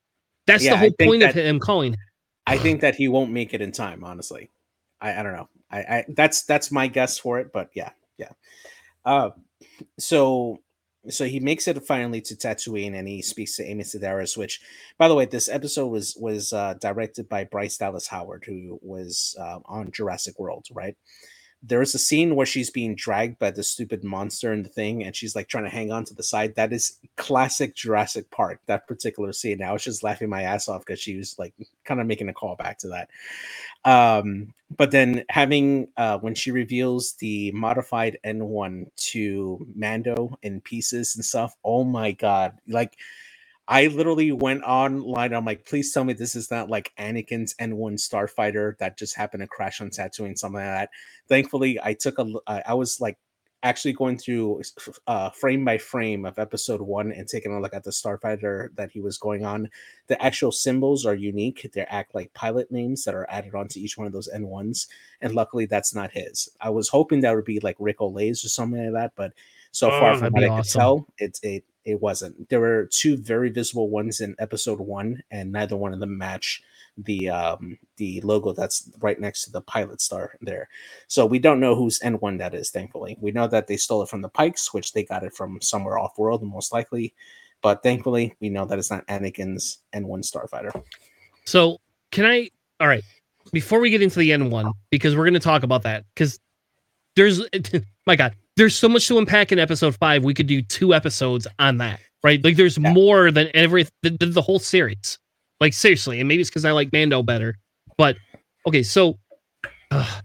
[0.46, 1.96] That's yeah, the whole point that, of him calling.
[2.46, 4.02] I think that he won't make it in time.
[4.02, 4.50] Honestly,
[5.00, 5.48] I, I don't know.
[5.70, 7.52] I, I that's that's my guess for it.
[7.52, 8.30] But yeah, yeah.
[9.04, 9.30] Uh,
[9.98, 10.60] so
[11.10, 14.36] so he makes it finally to Tatooine, and he speaks to Amy Sedaris.
[14.36, 14.60] Which,
[14.98, 19.36] by the way, this episode was was uh, directed by Bryce Dallas Howard, who was
[19.40, 20.96] uh, on Jurassic World, right?
[21.62, 25.14] There's a scene where she's being dragged by the stupid monster and the thing, and
[25.14, 26.54] she's like trying to hang on to the side.
[26.54, 28.60] That is classic Jurassic Park.
[28.66, 29.62] That particular scene.
[29.62, 32.32] I was just laughing my ass off because she was like kind of making a
[32.32, 33.10] call back to that.
[33.84, 41.16] Um, but then having uh, when she reveals the modified N1 to Mando in pieces
[41.16, 42.58] and stuff, oh my god!
[42.68, 42.96] Like
[43.68, 45.34] I literally went online.
[45.34, 49.42] I'm like, please tell me this is not like Anakin's N1 starfighter that just happened
[49.42, 50.90] to crash on Tatooine, something like that.
[51.28, 52.26] Thankfully, I took a.
[52.48, 53.18] I was like
[53.62, 54.62] actually going through
[55.08, 58.90] uh, frame by frame of episode one and taking a look at the starfighter that
[58.92, 59.68] he was going on.
[60.06, 61.68] The actual symbols are unique.
[61.74, 64.86] They act like pilot names that are added onto each one of those N1s.
[65.20, 66.48] And luckily, that's not his.
[66.60, 69.32] I was hoping that would be like Ric Olié's or something like that, but
[69.72, 70.68] so Oh, far from what be I could awesome.
[70.68, 72.48] tell, it, it it wasn't.
[72.50, 76.62] There were two very visible ones in episode one, and neither one of them match
[76.98, 80.68] the um the logo that's right next to the pilot star there.
[81.06, 83.16] So we don't know whose N1 that is, thankfully.
[83.20, 85.98] We know that they stole it from the Pikes, which they got it from somewhere
[85.98, 87.14] off world, most likely.
[87.62, 90.82] But thankfully, we know that it's not Anakin's N1 starfighter.
[91.46, 91.78] So
[92.10, 92.50] can I?
[92.80, 93.04] All right.
[93.50, 96.38] Before we get into the N one, because we're going to talk about that, because
[97.16, 97.40] there's
[98.06, 100.24] my God, there's so much to unpack in episode five.
[100.24, 102.42] We could do two episodes on that, right?
[102.44, 102.92] Like there's Yeah.
[102.92, 105.18] more than every the, the, the whole series.
[105.60, 107.56] Like seriously, and maybe it's because I like Mando better.
[107.96, 108.16] But
[108.66, 109.18] okay, so
[109.90, 110.20] uh,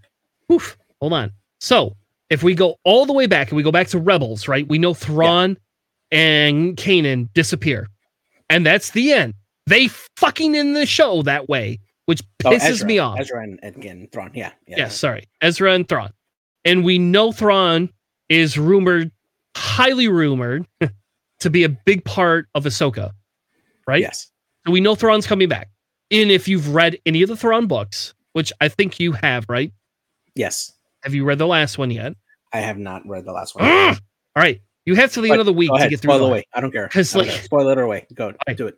[0.51, 1.31] oof, hold on.
[1.59, 1.95] So
[2.29, 4.67] if we go all the way back and we go back to Rebels, right?
[4.67, 5.57] We know Thrawn
[6.11, 7.87] and Kanan disappear,
[8.49, 9.33] and that's the end.
[9.65, 13.19] They fucking in the show that way, which Oh, pisses Ezra, me off.
[13.19, 14.31] Ezra and, and again, Thrawn.
[14.33, 14.51] Yeah.
[14.67, 14.75] Yeah.
[14.79, 15.23] Yes, sorry.
[15.41, 16.11] Ezra and Thrawn.
[16.65, 17.89] And we know Thrawn
[18.29, 19.11] is rumored,
[19.55, 20.65] highly rumored,
[21.39, 23.11] to be a big part of Ahsoka,
[23.87, 24.01] right?
[24.01, 24.31] Yes.
[24.65, 25.69] So we know Thrawn's coming back.
[26.11, 29.71] And if you've read any of the Thrawn books, which I think you have, right?
[30.35, 30.71] Yes.
[31.03, 32.13] Have you read the last one yet?
[32.53, 33.65] I have not read the last one.
[33.65, 33.95] All
[34.35, 34.61] right.
[34.85, 36.45] You have to the But end of the week Go to get through Spoil away.
[36.53, 36.87] I don't care.
[36.89, 37.43] 'Cause, I don't like- care.
[37.45, 38.05] Spoil it away.
[38.13, 38.33] Go.
[38.47, 38.57] Right.
[38.57, 38.77] Do it.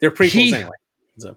[0.00, 0.70] They're prequels He- anyway.
[1.18, 1.36] So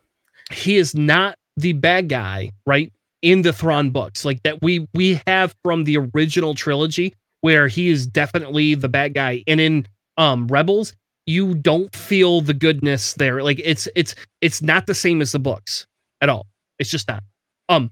[0.52, 2.92] he is not the bad guy, right?
[3.24, 7.90] In the Thrawn books, like that we we have from the original trilogy, where he
[7.90, 10.94] is definitely the bad guy, and in um Rebels,
[11.26, 13.44] you don't feel the goodness there.
[13.44, 15.86] Like it's it's it's not the same as the books
[16.22, 16.48] at all.
[16.80, 17.24] It's just not.
[17.70, 17.92] Um.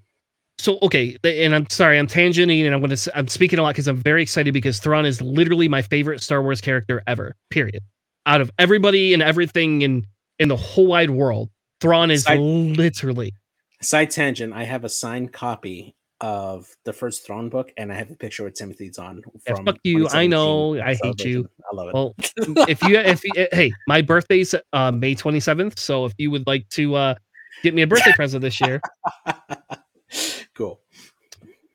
[0.57, 3.87] So okay, and I'm sorry, I'm tangenting, and I'm gonna I'm speaking a lot because
[3.87, 7.35] I'm very excited because Thrawn is literally my favorite Star Wars character ever.
[7.49, 7.83] Period.
[8.25, 10.05] Out of everybody and everything in
[10.39, 11.49] in the whole wide world,
[11.81, 13.33] Thrawn is literally
[13.81, 14.53] side tangent.
[14.53, 18.43] I have a signed copy of the first Thrawn book, and I have a picture
[18.43, 20.07] with Timothy Zahn Yeah, fuck you.
[20.09, 20.79] I know.
[20.79, 21.49] I hate you.
[21.71, 21.93] I love it.
[21.93, 22.15] well.
[22.67, 26.47] if you if you, eh, hey, my birthday's uh, May 27th, so if you would
[26.47, 27.15] like to uh,
[27.63, 28.81] get me a birthday present this year,
[30.55, 30.79] cool.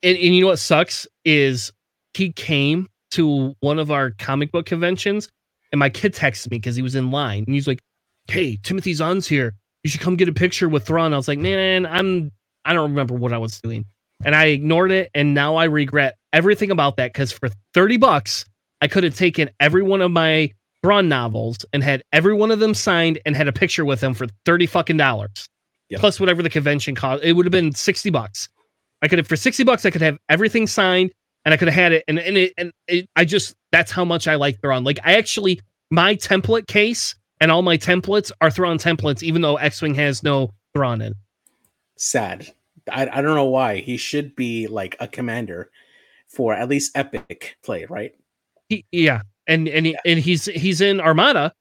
[0.02, 1.72] and, and you know what sucks is
[2.14, 5.28] he came to one of our comic book conventions,
[5.72, 7.80] and my kid texted me because he was in line, and he's like,
[8.26, 9.54] "Hey, Timothy Zahn's here.
[9.84, 12.32] You should come get a picture with Thrawn." I was like, "Man, I'm
[12.64, 13.84] I don't remember what I was doing,"
[14.24, 18.44] and I ignored it, and now I regret everything about that because for thirty bucks,
[18.80, 22.58] I could have taken every one of my Thrawn novels and had every one of
[22.58, 25.48] them signed and had a picture with them for thirty fucking dollars,
[25.90, 26.00] Yep.
[26.00, 27.22] plus whatever the convention cost.
[27.24, 28.48] It would have been sixty bucks.
[29.02, 29.84] I could have for sixty bucks.
[29.86, 31.10] I could have everything signed,
[31.44, 32.04] and I could have had it.
[32.08, 34.84] And and it and it, I just that's how much I like Thrawn.
[34.84, 39.56] Like I actually my template case and all my templates are Thrawn templates, even though
[39.56, 41.14] X Wing has no Thrawn in.
[41.96, 42.48] Sad.
[42.90, 43.78] I, I don't know why.
[43.78, 45.70] He should be like a commander
[46.28, 48.14] for at least epic play, right?
[48.68, 51.52] He, yeah, and and he, and he's he's in Armada.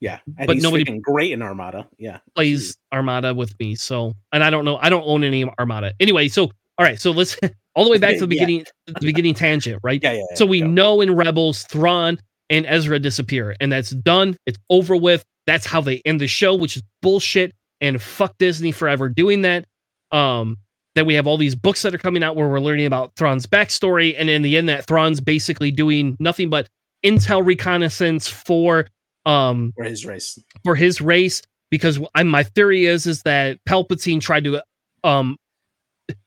[0.00, 0.18] Yeah.
[0.36, 1.86] And But he's nobody- great in Armada.
[1.98, 2.18] Yeah.
[2.34, 3.74] plays Armada with me.
[3.74, 5.94] So, and I don't know, I don't own any Armada.
[6.00, 6.44] Anyway, so
[6.78, 7.38] all right, so let's
[7.74, 8.44] all the way back to the Yeah.
[8.44, 9.98] beginning, the beginning tangent, right?
[10.02, 10.12] Yeah.
[10.12, 10.18] Yeah.
[10.30, 10.36] yeah.
[10.36, 10.66] So we Go.
[10.66, 12.18] know in Rebels, Thrawn
[12.50, 14.36] and Ezra disappear, and that's done.
[14.46, 15.24] It's over with.
[15.46, 17.52] That's how they end the show, which is bullshit.
[17.80, 19.66] And fuck Disney forever doing that.
[20.10, 20.56] Um,
[20.94, 23.46] then we have all these books that are coming out where we're learning about Thrawn's
[23.46, 26.68] backstory, and in the end, that Thrawn's basically doing nothing but
[27.04, 28.88] intel reconnaissance for
[29.26, 30.38] um for his race.
[30.64, 34.62] for his race because I, my theory is is that Palpatine tried to
[35.04, 35.36] um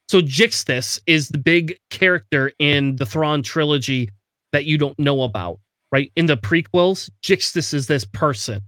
[0.07, 4.09] so Jixtus is the big character in the Thrawn trilogy
[4.51, 5.59] that you don't know about
[5.91, 8.61] right in the prequels Jixtus is this person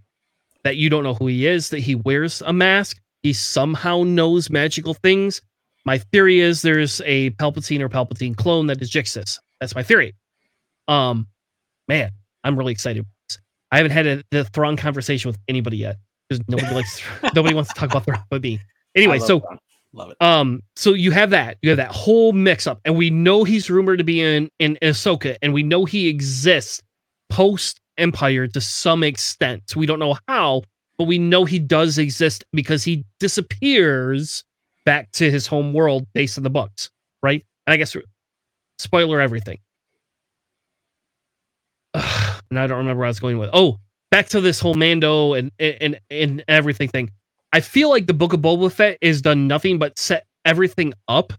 [0.64, 4.50] that you don't know who he is that he wears a mask he somehow knows
[4.50, 5.42] magical things
[5.86, 10.14] my theory is there's a Palpatine or Palpatine clone that is Jixtus that's my theory
[10.88, 11.28] um
[11.88, 12.12] man
[12.44, 13.06] I'm really excited.
[13.72, 17.02] I haven't had a, the Thrawn conversation with anybody yet because nobody likes
[17.36, 18.60] nobody wants to talk about Thrawn but me.
[18.96, 19.60] Anyway, love so Thrawn.
[19.94, 20.18] love it.
[20.22, 23.70] um, so you have that, you have that whole mix up, and we know he's
[23.70, 26.82] rumored to be in in Ahsoka, and we know he exists
[27.32, 29.76] post Empire to some extent.
[29.76, 30.64] We don't know how,
[30.98, 34.44] but we know he does exist because he disappears
[34.86, 36.90] back to his home world based on the books,
[37.24, 37.44] right?
[37.66, 37.96] And I guess
[38.78, 39.60] spoiler everything.
[41.94, 43.50] Ugh, and I don't remember where I was going with.
[43.54, 47.12] Oh, back to this whole Mando and and and everything thing.
[47.54, 51.34] I feel like the Book of Boba Fett has done nothing but set everything up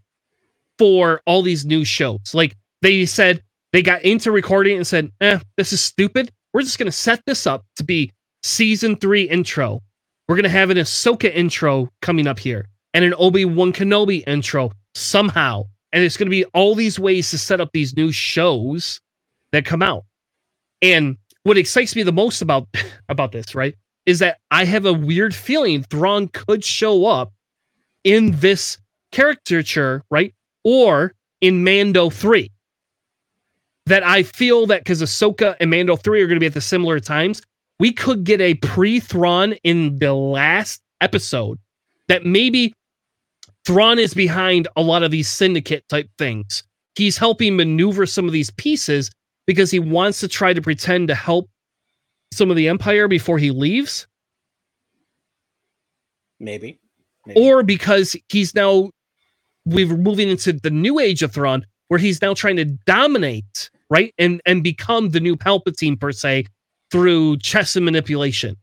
[0.77, 2.33] for all these new shows.
[2.33, 6.31] Like they said, they got into recording and said, "Eh, this is stupid.
[6.53, 9.81] We're just gonna set this up to be season three intro.
[10.27, 14.71] We're gonna have an Ahsoka intro coming up here and an Obi Wan Kenobi intro
[14.93, 19.01] somehow, and it's gonna be all these ways to set up these new shows
[19.51, 20.05] that come out."
[20.81, 22.67] And what excites me the most about
[23.09, 27.33] about this, right, is that I have a weird feeling Thrawn could show up
[28.03, 28.77] in this
[29.11, 30.33] caricature, right,
[30.63, 32.51] or in Mando three.
[33.85, 36.61] That I feel that because Ahsoka and Mando three are going to be at the
[36.61, 37.41] similar times,
[37.79, 41.59] we could get a pre Thrawn in the last episode.
[42.07, 42.73] That maybe
[43.65, 46.63] Thrawn is behind a lot of these syndicate type things.
[46.95, 49.11] He's helping maneuver some of these pieces
[49.47, 51.49] because he wants to try to pretend to help
[52.31, 54.07] some of the empire before he leaves
[56.39, 56.79] Maybe.
[57.25, 57.39] Maybe.
[57.39, 58.89] or because he's now
[59.65, 64.13] we're moving into the new age of Thrawn where he's now trying to dominate right
[64.17, 66.45] and and become the new Palpatine per se
[66.91, 68.55] through chess and manipulation.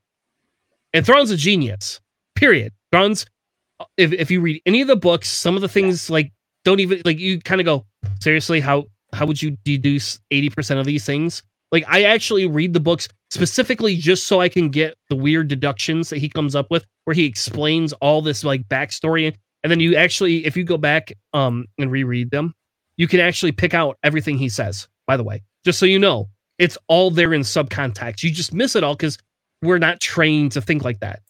[0.92, 2.00] And Thrawn's a genius
[2.35, 2.72] period.
[2.90, 3.26] Thrawn's
[3.96, 6.33] if, if you read any of the books some of the things like
[6.64, 7.87] don't even like you kind of go
[8.20, 11.42] seriously how how would you deduce 80% of these things?
[11.72, 16.11] Like i actually read the books specifically just so i can get the weird deductions
[16.11, 19.94] that he comes up with where he explains all this like backstory and then you
[19.94, 22.52] actually if you go back um and reread them
[23.01, 26.29] you can actually pick out everything he says by the way just so you know
[26.59, 29.19] it's all there in subcontext you just miss it all because
[29.63, 31.23] we're not trained to think like that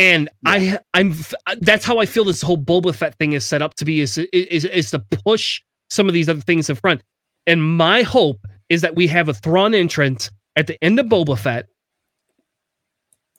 [0.00, 1.14] and I, I'm.
[1.60, 2.24] That's how I feel.
[2.24, 5.60] This whole Boba Fett thing is set up to be is is is to push
[5.90, 7.02] some of these other things in front.
[7.46, 11.38] And my hope is that we have a Thrawn entrance at the end of Boba
[11.38, 11.66] Fett.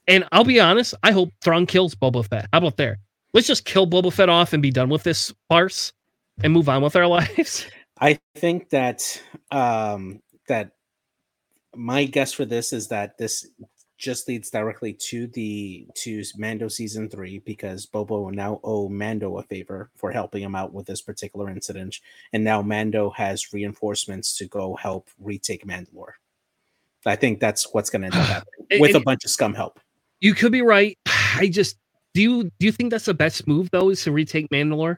[0.08, 2.48] And I'll be honest, I hope Thrawn kills Boba Fett.
[2.54, 3.00] How about there?
[3.34, 5.94] Let's just kill Boba Fett off and be done with this farce
[6.44, 7.66] and move on with our lives.
[8.00, 10.72] I think that um that
[11.76, 13.48] my guess for this is that this
[13.98, 19.44] just leads directly to the to Mando season three because Bobo now owe Mando a
[19.44, 22.00] favor for helping him out with this particular incident,
[22.34, 26.14] and now Mando has reinforcements to go help retake Mandalore.
[27.06, 28.28] I think that's what's going to end up
[28.70, 29.80] happening with a bunch of scum help.
[30.20, 30.98] You could be right.
[31.36, 31.78] I just
[32.14, 34.98] do you do you think that's the best move though is to retake Mandalore?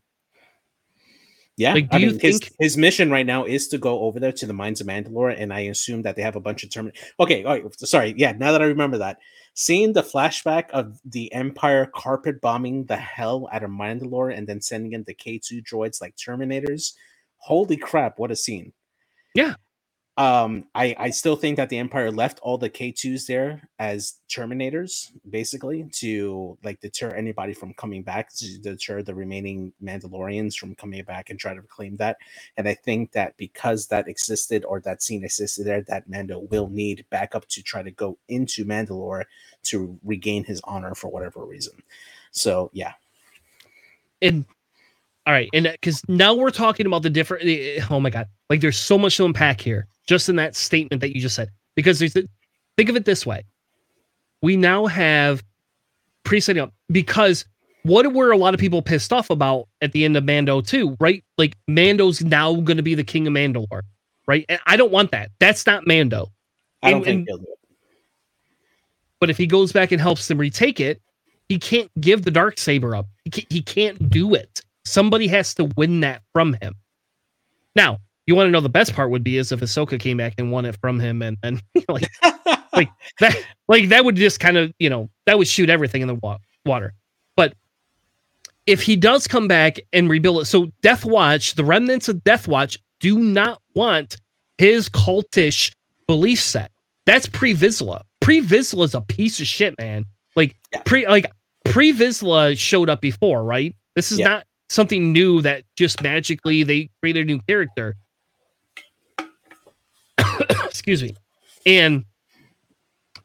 [1.55, 3.99] Yeah, Like, do I you mean, his, think- his mission right now is to go
[3.99, 6.63] over there to the mines of Mandalore, and I assume that they have a bunch
[6.63, 6.95] of termin.
[7.19, 8.15] Okay, all right, sorry.
[8.17, 9.19] Yeah, now that I remember that,
[9.53, 14.61] seeing the flashback of the Empire carpet bombing the hell out of Mandalore and then
[14.61, 16.93] sending in the K two droids like Terminators.
[17.37, 18.17] Holy crap!
[18.17, 18.73] What a scene.
[19.35, 19.53] Yeah.
[20.15, 24.19] Um, I I still think that the Empire left all the K twos there as
[24.29, 30.75] Terminators, basically to like deter anybody from coming back, to deter the remaining Mandalorians from
[30.75, 32.17] coming back and try to reclaim that.
[32.57, 36.69] And I think that because that existed or that scene existed there, that Mando will
[36.69, 39.23] need backup to try to go into Mandalore
[39.63, 41.73] to regain his honor for whatever reason.
[42.29, 42.93] So yeah,
[44.21, 44.45] and
[45.25, 47.45] all right, and because now we're talking about the different.
[47.47, 50.99] eh, Oh my god, like there's so much to unpack here, just in that statement
[51.01, 51.49] that you just said.
[51.75, 52.27] Because there's, the,
[52.77, 53.43] think of it this way:
[54.41, 55.43] we now have
[56.23, 57.45] pre-setting up because
[57.83, 60.95] what were a lot of people pissed off about at the end of Mando too,
[60.99, 61.23] right?
[61.37, 63.81] Like Mando's now going to be the king of Mandalore,
[64.27, 64.45] right?
[64.49, 65.31] And I don't want that.
[65.39, 66.31] That's not Mando.
[66.81, 67.59] I don't And- think and- he'll do it.
[69.19, 71.01] But if he goes back and helps them retake it,
[71.47, 73.07] he can't give the dark saber up.
[73.23, 74.61] He can't, he can't do it.
[74.85, 76.75] Somebody has to win that from him.
[77.75, 80.35] Now, you want to know the best part would be is if Ahsoka came back
[80.37, 82.09] and won it from him, and and like
[82.73, 83.35] like that,
[83.67, 86.37] like that would just kind of you know that would shoot everything in the wa-
[86.65, 86.93] water.
[87.35, 87.53] But
[88.65, 92.47] if he does come back and rebuild it, so Death Watch, the remnants of Death
[92.47, 94.17] Watch, do not want
[94.57, 95.73] his cultish
[96.07, 96.71] belief set.
[97.05, 98.03] That's pre Vizsla.
[98.21, 100.05] Pre Vizsla is a piece of shit, man.
[100.35, 100.81] Like Yeah.
[100.85, 101.29] pre like
[101.65, 103.75] pre Vizsla showed up before, right?
[103.95, 104.27] This is Yeah.
[104.29, 107.95] not something new that just magically they created a new character.
[110.65, 111.15] excuse me.
[111.65, 112.05] And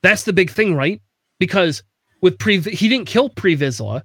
[0.02, 1.00] that's the big thing, right?
[1.38, 1.82] Because
[2.22, 4.02] with Pre he didn't kill Pre Vizsla.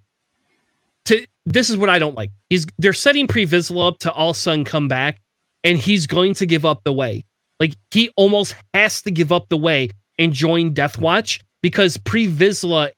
[1.05, 2.31] To this is what I don't like.
[2.49, 5.21] He's they're setting Pre Vizsla up to all sun come back,
[5.63, 7.25] and he's going to give up the way.
[7.59, 12.27] Like he almost has to give up the way and join Death Watch because Pre
[12.27, 12.91] Vizsla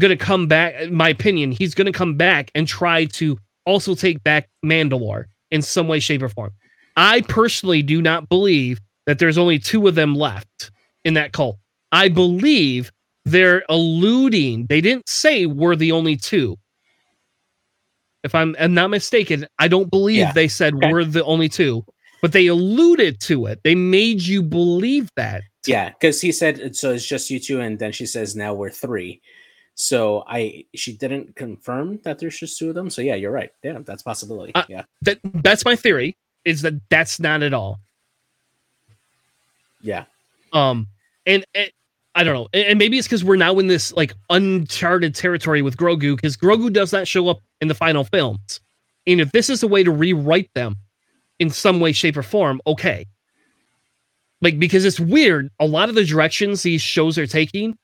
[0.00, 0.74] is gonna come back.
[0.80, 5.62] In my opinion, he's gonna come back and try to also take back Mandalore in
[5.62, 6.52] some way, shape, or form.
[6.96, 10.70] I personally do not believe that there's only two of them left
[11.04, 11.58] in that cult.
[11.92, 12.90] I believe
[13.24, 16.56] they're alluding, they didn't say we're the only two.
[18.22, 20.32] If I'm, I'm not mistaken, I don't believe Yeah.
[20.32, 20.92] they said Okay.
[20.92, 21.84] we're the only two,
[22.22, 23.60] but they alluded to it.
[23.64, 25.42] They made you believe that.
[25.66, 28.70] Yeah, because he said so it's just you two, and then she says now we're
[28.70, 29.20] three.
[29.80, 32.90] So I she didn't confirm that there's just two of them.
[32.90, 33.50] So yeah, you're right.
[33.62, 34.54] Yeah, that's a possibility.
[34.54, 36.16] Uh, yeah, That that's my theory.
[36.44, 37.80] Is that that's not at all.
[39.82, 40.04] yeah,
[40.52, 40.86] Um,
[41.26, 41.70] and, and
[42.14, 45.62] I don't know, and, and maybe it's because we're now in this like uncharted territory
[45.62, 48.60] with Grogu, because Grogu does not show up in the final films,
[49.06, 50.76] and if this is a way to rewrite them
[51.38, 53.06] in some way, shape, or form, okay.
[54.42, 57.78] Like because it's weird, a lot of the directions these shows are taking,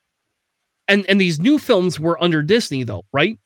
[0.87, 3.37] and and these new films were under Disney though, right?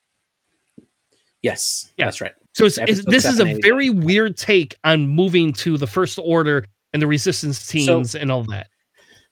[1.41, 2.05] yes, Yeah.
[2.05, 2.33] that's right.
[2.53, 6.65] So it's, it's this is a very weird take on moving to the First Order
[6.93, 8.67] and the Resistance teams and all that.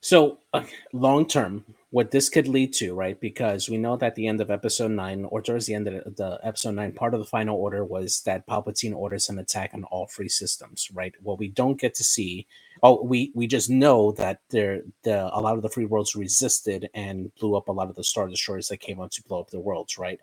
[0.00, 3.20] So uh, long term, what this could lead to, right?
[3.20, 6.10] Because we know that the end of episode nine, or towards the end of the,
[6.10, 9.84] the episode nine, part of the final order was that Palpatine orders an attack on
[9.84, 11.14] all three systems, right?
[11.20, 12.46] What we don't get to see,
[12.82, 16.88] oh, we we just know that there the a lot of the free worlds resisted
[16.94, 19.50] and blew up a lot of the star destroyers that came out to blow up
[19.50, 20.20] the worlds, right?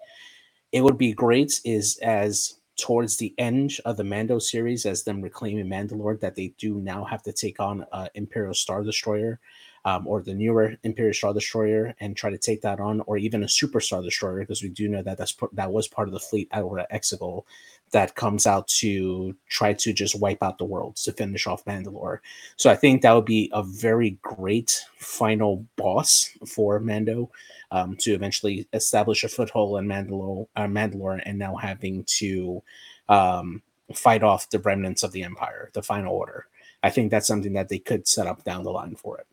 [0.71, 5.21] It would be great is as towards the end of the Mando series, as them
[5.21, 9.39] reclaiming Mandalore, that they do now have to take on uh, Imperial Star Destroyer
[9.83, 13.43] um, or the newer Imperial Star Destroyer and try to take that on, or even
[13.43, 16.19] a Super Star Destroyer, because we do know that that's that was part of the
[16.19, 17.43] fleet out of Exegol
[17.91, 22.19] that comes out to try to just wipe out the worlds to finish off Mandalore.
[22.57, 27.31] So I think that would be a very great final boss for Mando
[27.71, 32.61] um, to eventually establish a foothold in Mandalore, uh, Mandalore, and now having to
[33.09, 33.61] um,
[33.93, 36.45] fight off the remnants of the Empire, the Final Order.
[36.83, 39.27] I think that's something that they could set up down the line for it.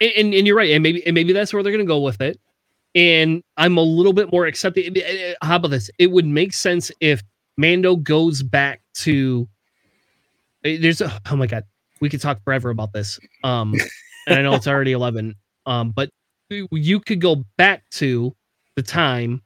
[0.00, 2.20] and, and, and you're right, and maybe and maybe that's where they're gonna go with
[2.20, 2.38] it.
[2.94, 4.96] And I'm a little bit more accepting.
[4.96, 5.90] eh, eh, How about this?
[5.98, 7.22] It would make sense if
[7.56, 9.48] Mando goes back to.
[10.64, 11.64] eh, There's a, oh my god,
[12.00, 13.18] we could talk forever about this.
[13.42, 13.74] Um,
[14.26, 15.34] and I know it's already eleven.
[15.64, 16.10] Um, but
[16.70, 18.34] you could go back to
[18.76, 19.42] the time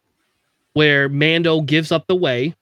[0.75, 2.55] where Mando gives up the way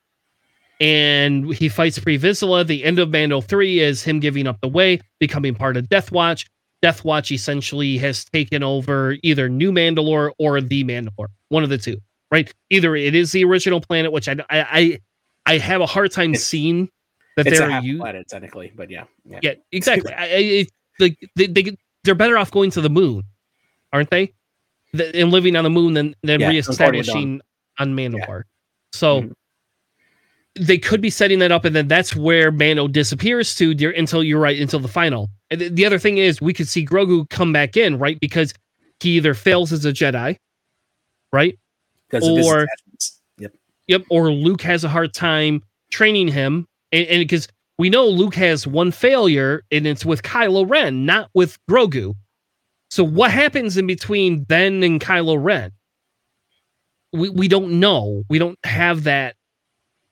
[0.80, 2.66] and he fights Pre Vizsla.
[2.66, 6.11] The end of Mando 3 is him giving up the way, becoming part of Death
[6.12, 6.46] Watch.
[6.83, 11.78] Death Watch essentially has taken over either New Mandalore or the Mandalore, one of the
[11.78, 11.98] two,
[12.30, 12.52] right?
[12.70, 14.98] Either it is the original planet, which I I I,
[15.46, 16.90] I have a hard time It's- seeing
[17.37, 19.38] that they're half u- planet technically, but yeah, yeah.
[19.42, 20.12] yeah, exactly.
[20.12, 23.24] I, I, it, like they, they they're better off going to the moon,
[23.94, 24.35] aren't they?
[24.92, 27.40] The, and living on the moon then than Yeah, reestablishing
[27.78, 28.42] on Mandalore.
[28.92, 29.33] So Mhm.
[30.57, 34.22] they could be setting that up, and then that's where Mando disappears to dear, until
[34.22, 35.30] you're right until the final.
[35.50, 38.18] And the, the other thing is, we could see Grogu come back in, right?
[38.20, 38.52] Because
[39.00, 40.37] he either fails as a Jedi,
[41.33, 41.59] right?
[42.09, 42.69] because or-
[43.38, 43.52] Yep.
[43.88, 44.02] Yep.
[44.10, 47.48] Or Luke has a hard time training him, and because
[47.79, 52.14] we know Luke has one failure, and it's with Kylo Ren, not with Grogu.
[52.95, 55.73] So what happens in between Ben and Kylo Ren?
[57.13, 58.23] We we don't know.
[58.31, 59.35] We don't have that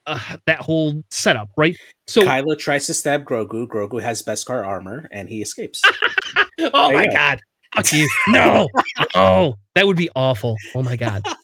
[0.07, 1.77] uh, that whole setup, right?
[2.09, 3.69] So Kylo tries to stab Grogu.
[3.69, 5.81] Grogu has Beskar armor, and he escapes.
[6.59, 7.13] oh There my go.
[7.13, 7.41] god,
[7.77, 8.09] fuck you!
[8.27, 8.69] No,
[9.15, 10.57] oh that would be awful.
[10.75, 11.23] Oh my god.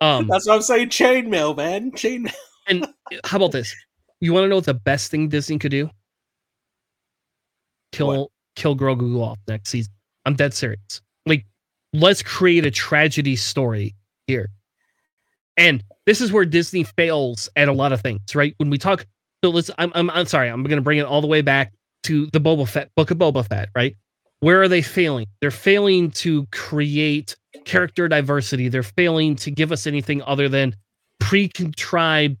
[0.00, 0.88] Um, That's what I'm saying.
[0.88, 1.92] Chainmail, man.
[1.92, 2.34] Chainmail.
[2.66, 2.88] And
[3.24, 3.72] how about this?
[4.18, 5.90] You want to know what the best thing Disney could do?
[7.92, 8.30] Kill What?
[8.56, 9.92] kill Grogu off next season.
[10.24, 11.00] I'm dead serious.
[11.26, 11.46] Like,
[11.92, 13.94] let's create a tragedy story
[14.26, 14.50] here.
[15.56, 18.54] And this is where Disney fails at a lot of things, right?
[18.56, 19.06] When we talk,
[19.44, 19.70] so let's.
[19.78, 20.48] I'm I'm, I'm sorry.
[20.48, 21.72] I'm going to bring it all the way back
[22.04, 23.96] to the Boba Fett book of Boba Fett, right?
[24.40, 25.26] Where are they failing?
[25.40, 28.68] They're failing to create character diversity.
[28.68, 30.74] They're failing to give us anything other than
[31.20, 32.36] pre-contrived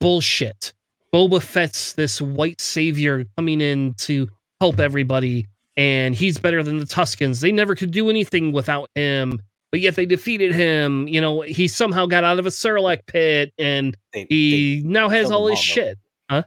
[0.00, 0.72] bullshit.
[1.12, 4.28] Boba Fett's this white savior coming in to
[4.60, 7.40] help everybody, and he's better than the Tuskens.
[7.40, 9.40] They never could do anything without him,
[9.70, 11.06] but yet they defeated him.
[11.08, 15.30] You know, he somehow got out of a Sarlacc pit, and They, he now has
[15.30, 15.60] all his all, though.
[15.60, 15.98] shit.
[16.28, 16.42] they,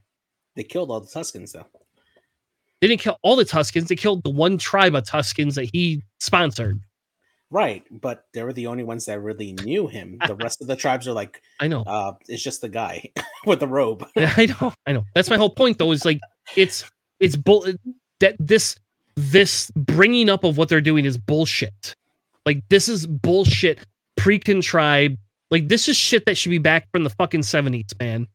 [0.55, 1.65] they killed all the Tuskens, though.
[2.82, 3.88] They didn't kill all the Tuskens.
[3.88, 6.82] They killed the one tribe of Tuskens that he sponsored.
[7.49, 10.17] Right, but they were the only ones that really knew him.
[10.28, 11.84] The rest of the tribes are like, I know.
[11.84, 13.09] uh, it's just the guy
[13.45, 14.05] with the robe.
[14.17, 14.74] I know.
[14.86, 15.05] I know.
[15.15, 15.91] That's my whole point, though.
[15.91, 16.19] Is like
[16.57, 16.84] it's
[17.19, 17.65] it's bull
[18.19, 18.76] that this
[19.16, 21.95] this bringing up of what they're doing is bullshit.
[22.45, 23.80] Like this is bullshit,
[24.18, 25.18] pre-contrived.
[25.51, 28.28] Like this is shit that should be back from the fucking seventies, man.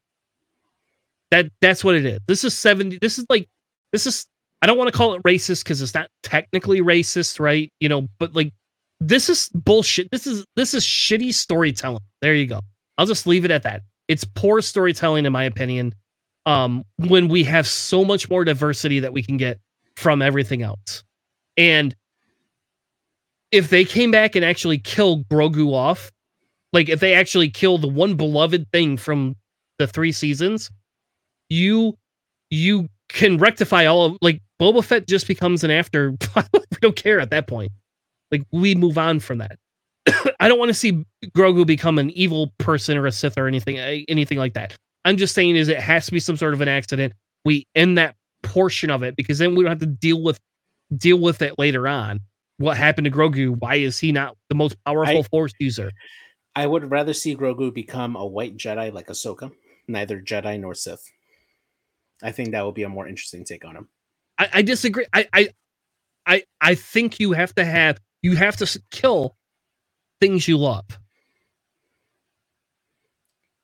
[1.31, 2.21] That that's what it is.
[2.27, 2.99] This is seventy.
[2.99, 3.49] This is like
[3.93, 4.27] this is.
[4.61, 7.73] I don't want to call it racist because it's not technically racist, right?
[7.81, 8.53] You know, but like
[9.01, 10.11] this is bullshit.
[10.11, 12.03] This is this is shitty storytelling.
[12.23, 12.61] There you go.
[12.97, 13.83] I'll just leave it at that.
[14.09, 15.95] It's poor storytelling, in my opinion.
[16.47, 19.61] Um, when we have so much more diversity that we can get
[19.99, 21.03] from everything else,
[21.57, 21.95] and
[23.51, 26.13] if they came back and actually killed Grogu off,
[26.73, 29.35] like if they actually kill the one beloved thing from
[29.79, 30.71] the three seasons,
[31.49, 31.97] you
[32.51, 36.11] you can rectify all of like Boba Fett just becomes an after.
[36.37, 37.73] we don't care at that point.
[38.31, 39.59] Like we move on from that.
[40.41, 43.79] I don't want to see Grogu become an evil person or a Sith or anything
[44.09, 44.77] anything like that.
[45.05, 47.15] I'm just saying is it has to be some sort of an accident.
[47.45, 50.39] We end that portion of it because then we don't have to deal with
[50.97, 52.21] deal with it later on.
[52.59, 53.57] What happened to Grogu?
[53.59, 55.93] Why is he not the most powerful I- Force user?
[56.57, 59.53] I would rather see Grogu become a white Jedi like Ahsoka,
[59.87, 61.05] neither Jedi nor Sith.
[62.21, 63.89] I think that would be a more interesting take on him.
[64.39, 65.07] I, I disagree.
[65.13, 65.49] I, I
[66.27, 69.37] I I think you have to have you have to kill
[70.21, 70.85] things you love.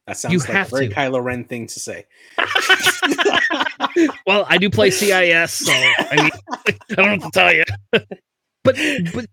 [0.06, 0.94] That sounds You like have a very to.
[0.94, 2.06] Kylo Ren thing to say.
[4.26, 6.30] Well, I do play CIS, so I mean,
[6.90, 7.64] I don't have to tell you.
[8.62, 8.76] but
[9.14, 9.26] but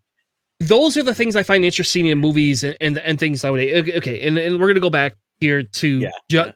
[0.60, 3.82] those are the things I find interesting in movies and and, and things nowadays.
[3.82, 6.52] Okay, okay, and, and we're gonna go back here to Yeah, Ju- yeah.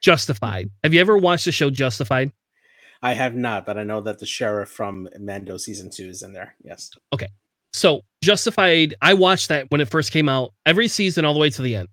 [0.00, 0.70] Justified.
[0.82, 2.32] Have you ever watched the show Justified?
[3.02, 6.32] I have not, but I know that the sheriff from Mando season two is in
[6.32, 6.54] there.
[6.62, 6.90] Yes.
[7.12, 7.28] Okay.
[7.72, 11.50] So Justified, I watched that when it first came out, every season all the way
[11.50, 11.88] to the end.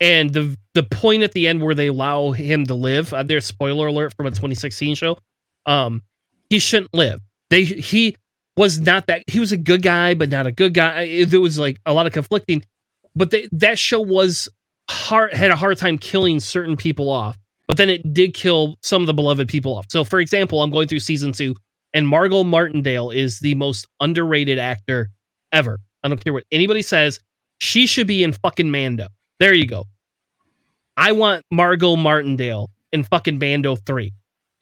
[0.00, 3.46] And the the point at the end where they allow him to live, uh, there's
[3.46, 5.18] spoiler alert from a 2016 show.
[5.66, 6.02] Um,
[6.50, 7.20] he shouldn't live.
[7.50, 8.16] They he
[8.56, 11.24] was not that he was a good guy, but not a good guy.
[11.24, 12.64] There was like a lot of conflicting,
[13.14, 14.48] but they, that show was
[14.90, 17.38] hard had a hard time killing certain people off.
[17.66, 19.86] But then it did kill some of the beloved people off.
[19.88, 21.56] So, for example, I'm going through season two,
[21.94, 25.10] and Margot Martindale is the most underrated actor
[25.50, 25.80] ever.
[26.02, 27.20] I don't care what anybody says.
[27.60, 29.08] She should be in fucking Mando.
[29.40, 29.86] There you go.
[30.96, 34.12] I want Margot Martindale in fucking Mando 3.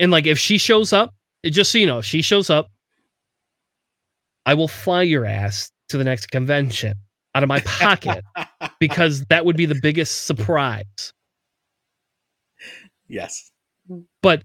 [0.00, 1.14] And like if she shows up,
[1.44, 2.68] just so you know, if she shows up,
[4.46, 6.94] I will fly your ass to the next convention
[7.34, 8.24] out of my pocket
[8.80, 11.12] because that would be the biggest surprise.
[13.08, 13.50] yes.
[14.22, 14.42] But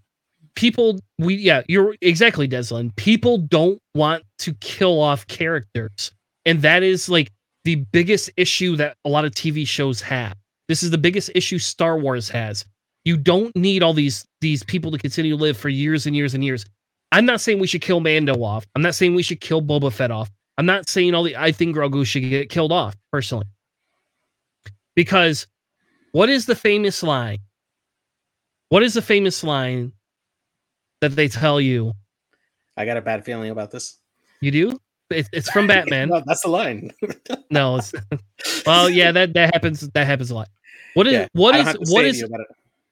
[0.55, 2.95] people we yeah, you're exactly Deslin.
[2.95, 6.11] People don't want to kill off characters.
[6.45, 7.31] And that is like
[7.67, 10.37] the biggest issue that a lot of TV shows have.
[10.69, 12.65] This is the biggest issue Star Wars has.
[13.03, 16.33] You don't need all these these people to continue to live for years and years
[16.33, 16.65] and years.
[17.11, 18.65] I'm not saying we should kill Mando off.
[18.73, 20.31] I'm not saying we should kill Boba Fett off.
[20.57, 23.47] I'm not saying all the I think Grogu should get killed off personally.
[24.95, 25.45] Because
[26.13, 27.39] what is the famous line?
[28.69, 29.91] What is the famous line
[31.01, 31.91] that they tell you?
[32.77, 33.99] I got a bad feeling about this.
[34.39, 34.79] You do?
[35.09, 36.09] It, it's from Batman.
[36.09, 36.91] no, that's the line.
[37.49, 37.93] no, it's
[38.65, 39.81] well, yeah, that that happens.
[39.89, 40.49] That happens a lot.
[40.95, 42.23] What is Yeah, what is don't have to what is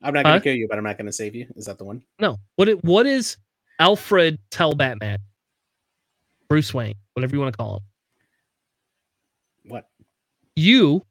[0.01, 0.33] I'm not going Huh?
[0.39, 1.47] to kill you, but I'm not going to save you.
[1.55, 2.03] Is that the one?
[2.19, 2.37] no?
[2.55, 3.37] What it, what is
[3.79, 5.17] Alfred tell Batman?
[6.47, 7.83] Bruce Wayne, whatever you want to call him.
[9.71, 9.89] What?
[10.55, 11.03] You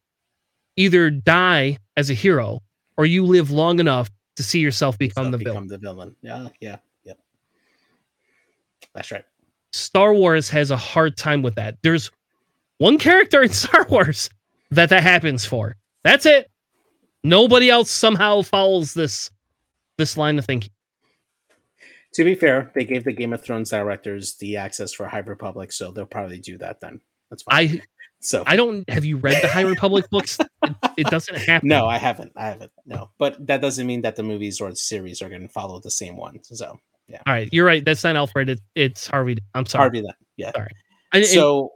[0.76, 2.62] either die as a hero
[2.96, 5.68] or you live long enough to see yourself become the become villain.
[5.68, 6.16] the villain.
[6.22, 7.18] Yeah, yeah, yep.
[8.94, 9.24] That's right.
[9.74, 11.76] Star Wars has a hard time with that.
[11.82, 12.08] There's
[12.78, 14.30] one character in Star Wars
[14.70, 15.74] that that happens for.
[16.04, 16.48] That's it.
[17.24, 19.30] Nobody else somehow follows this
[19.98, 20.70] this line of thinking.
[22.14, 25.72] To be fair, they gave the Game of Thrones directors the access for High Republic,
[25.72, 27.00] so they'll probably do that then.
[27.28, 27.54] That's fine.
[27.56, 27.82] I
[28.20, 30.38] so I don't have you read the High Republic books?
[30.64, 31.68] It, it doesn't happen.
[31.68, 32.32] no, I haven't.
[32.36, 32.72] I haven't.
[32.86, 35.78] No, but that doesn't mean that the movies or the series are going to follow
[35.78, 36.42] the same one.
[36.42, 36.80] So
[37.12, 37.84] All right, you're right.
[37.84, 38.48] That's not Alfred.
[38.48, 39.38] It, it's Harvey.
[39.54, 39.82] I'm sorry.
[39.82, 40.52] Harvey, then yeah.
[40.52, 40.70] Sorry.
[41.12, 41.72] I, So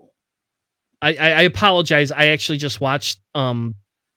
[1.02, 2.10] I, I I apologize.
[2.10, 3.74] I actually just watched um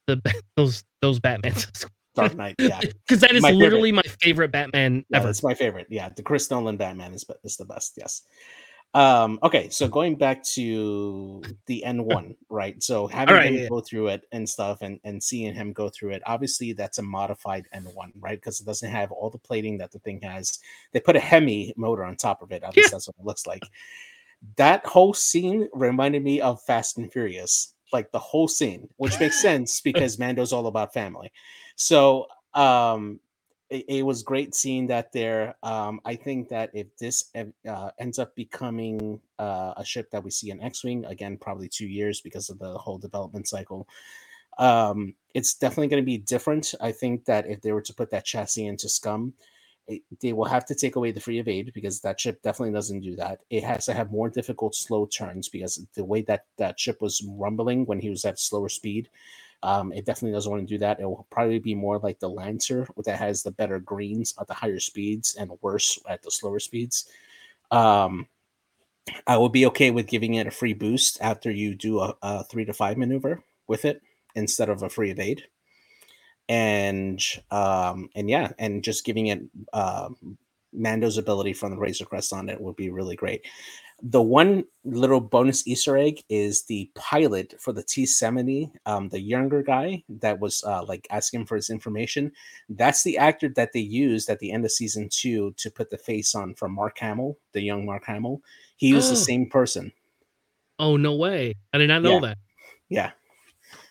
[0.07, 0.22] the
[0.55, 1.86] those those Batmans
[2.16, 3.64] Dark Knight, yeah, because that is My favorite.
[3.66, 5.28] literally my favorite Batman yeah, ever.
[5.28, 5.88] that's my favorite.
[5.89, 7.93] Yeah, the Chris Nolan Batman is is the best.
[7.97, 8.24] Yes.
[8.94, 12.82] Um, okay, so going back to the N1, right?
[12.84, 13.68] So having right, him yeah.
[13.70, 17.02] go through it and stuff and, and seeing him go through it, obviously that's a
[17.04, 18.38] modified N1, right?
[18.38, 20.60] Because it doesn't have all the plating that the thing has.
[20.92, 22.64] They put a Hemi motor on top of it.
[22.64, 22.96] At least Yeah.
[22.96, 23.64] that's what it looks like.
[24.58, 29.42] That whole scene reminded me of Fast and Furious, like the whole scene, which makes
[29.42, 31.32] sense because Mando's all about family.
[31.76, 33.22] So um
[33.72, 35.55] it, was great seeing that there.
[35.63, 40.30] Um, I think that if this uh, ends up becoming uh, a ship that we
[40.30, 43.88] see in X-wing again, probably two years because of the whole development cycle,
[44.57, 46.74] um, it's definitely going to be different.
[46.82, 49.34] I think that if they were to put that chassis into Scum,
[49.88, 52.99] it, they will have to take away the free evade because that ship definitely doesn't
[52.99, 53.39] do that.
[53.49, 57.26] It has to have more difficult slow turns because the way that that ship was
[57.26, 59.09] rumbling when he was at slower speed,
[59.64, 60.99] um, it definitely doesn't want to do that.
[60.99, 64.53] It will probably be more like the Lancer that has the better greens at the
[64.53, 67.07] higher speeds and worse at the slower speeds.
[67.70, 68.28] Um,
[69.28, 72.43] I would be okay with giving it a free boost after you do a, a
[72.45, 74.01] three to five maneuver with it
[74.36, 75.43] instead of a free evade.
[76.49, 79.41] And um, and yeah, and just giving it
[79.74, 80.09] uh,
[80.74, 83.45] Mando's ability from the Razor Crest on it would be really great.
[84.04, 89.20] The one little bonus Easter egg is the pilot for the T seventy, um, the
[89.20, 92.32] younger guy that was uh, like asking for his information.
[92.70, 95.97] That's the actor that they used at the end of season two to put the
[95.99, 98.41] face on from Mark Hamill, the young Mark Hamill.
[98.78, 99.91] He used the same person.
[100.80, 101.54] Oh no way!
[101.72, 102.20] I did not know Yeah.
[102.22, 102.38] that.
[102.89, 103.12] Yeah.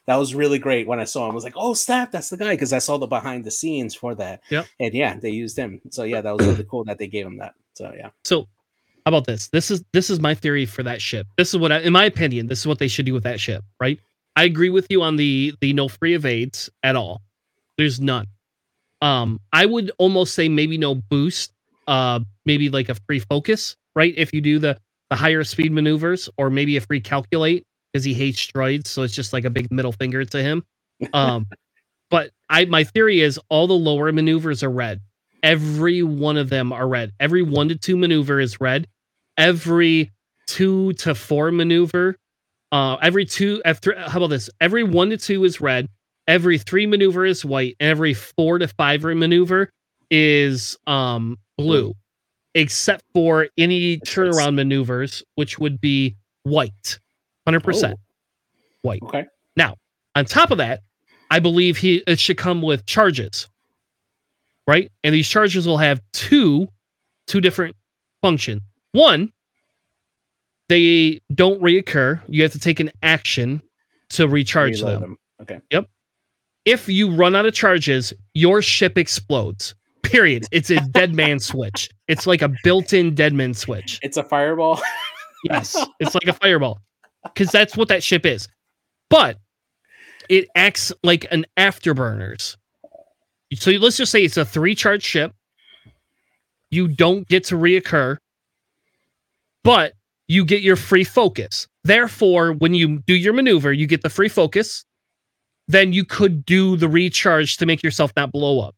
[0.06, 1.30] That was really great when I saw him.
[1.30, 2.54] I was like, oh, snap, that's the guy.
[2.54, 4.42] Because I saw the behind the scenes for that.
[4.50, 4.66] Yep.
[4.80, 5.80] And yeah, they used him.
[5.90, 7.54] So yeah, that was really cool that they gave him that.
[7.74, 8.10] So yeah.
[8.24, 8.48] So,
[9.04, 9.48] how about this?
[9.48, 11.26] This is this is my theory for that ship.
[11.36, 13.40] This is what, I, in my opinion, this is what they should do with that
[13.40, 13.64] ship.
[13.80, 13.98] Right?
[14.36, 17.22] I agree with you on the the no free evades at all.
[17.78, 18.26] There's none.
[19.02, 21.52] Um, I would almost say maybe no boost.
[21.86, 23.76] Uh, maybe like a free focus.
[23.94, 24.14] Right?
[24.16, 24.78] If you do the
[25.08, 29.14] the higher speed maneuvers, or maybe a free calculate because he hates droids, so it's
[29.14, 30.64] just like a big middle finger to him.
[31.14, 31.46] Um,
[32.10, 35.00] but I my theory is all the lower maneuvers are red.
[35.42, 37.12] Every one of them are red.
[37.20, 38.86] Every one to two maneuver is red.
[39.36, 40.10] Every
[40.46, 42.16] two to four maneuver,
[42.72, 44.50] uh, every two, after, how about this?
[44.60, 45.88] Every one to two is red.
[46.28, 47.76] Every three maneuver is white.
[47.80, 49.70] And every four to five maneuver
[50.10, 51.94] is um blue,
[52.54, 56.98] except for any turnaround maneuvers, which would be white,
[57.46, 59.02] hundred percent Oh, white.
[59.02, 59.26] okay.
[59.56, 59.76] Now,
[60.16, 60.80] on top of that,
[61.30, 63.48] I believe he it should come with charges.
[64.70, 64.92] Right?
[65.02, 66.68] And these charges will have two
[67.26, 67.74] two different
[68.22, 68.62] functions.
[68.92, 69.32] One,
[70.68, 72.20] they don't reoccur.
[72.28, 73.62] You have to take an action
[74.10, 75.00] to recharge them.
[75.00, 75.18] them.
[75.42, 75.60] Okay.
[75.72, 75.88] Yep.
[76.64, 79.74] If you run out of charges, your ship explodes.
[80.04, 80.46] Period.
[80.52, 81.90] It's a dead man switch.
[82.06, 83.98] It's like a built-in dead man switch.
[84.04, 84.80] It's a fireball.
[85.42, 86.80] Yes, it's like a fireball
[87.24, 88.46] because that's what that ship is.
[89.08, 89.38] But
[90.28, 92.56] it acts like an afterburners.
[93.54, 95.32] So let's just say it's a three charge ship.
[96.70, 98.16] You don't get to reoccur,
[99.64, 99.94] but
[100.28, 101.66] you get your free focus.
[101.82, 104.84] Therefore, when you do your maneuver, you get the free focus.
[105.66, 108.76] Then you could do the recharge to make yourself not blow up.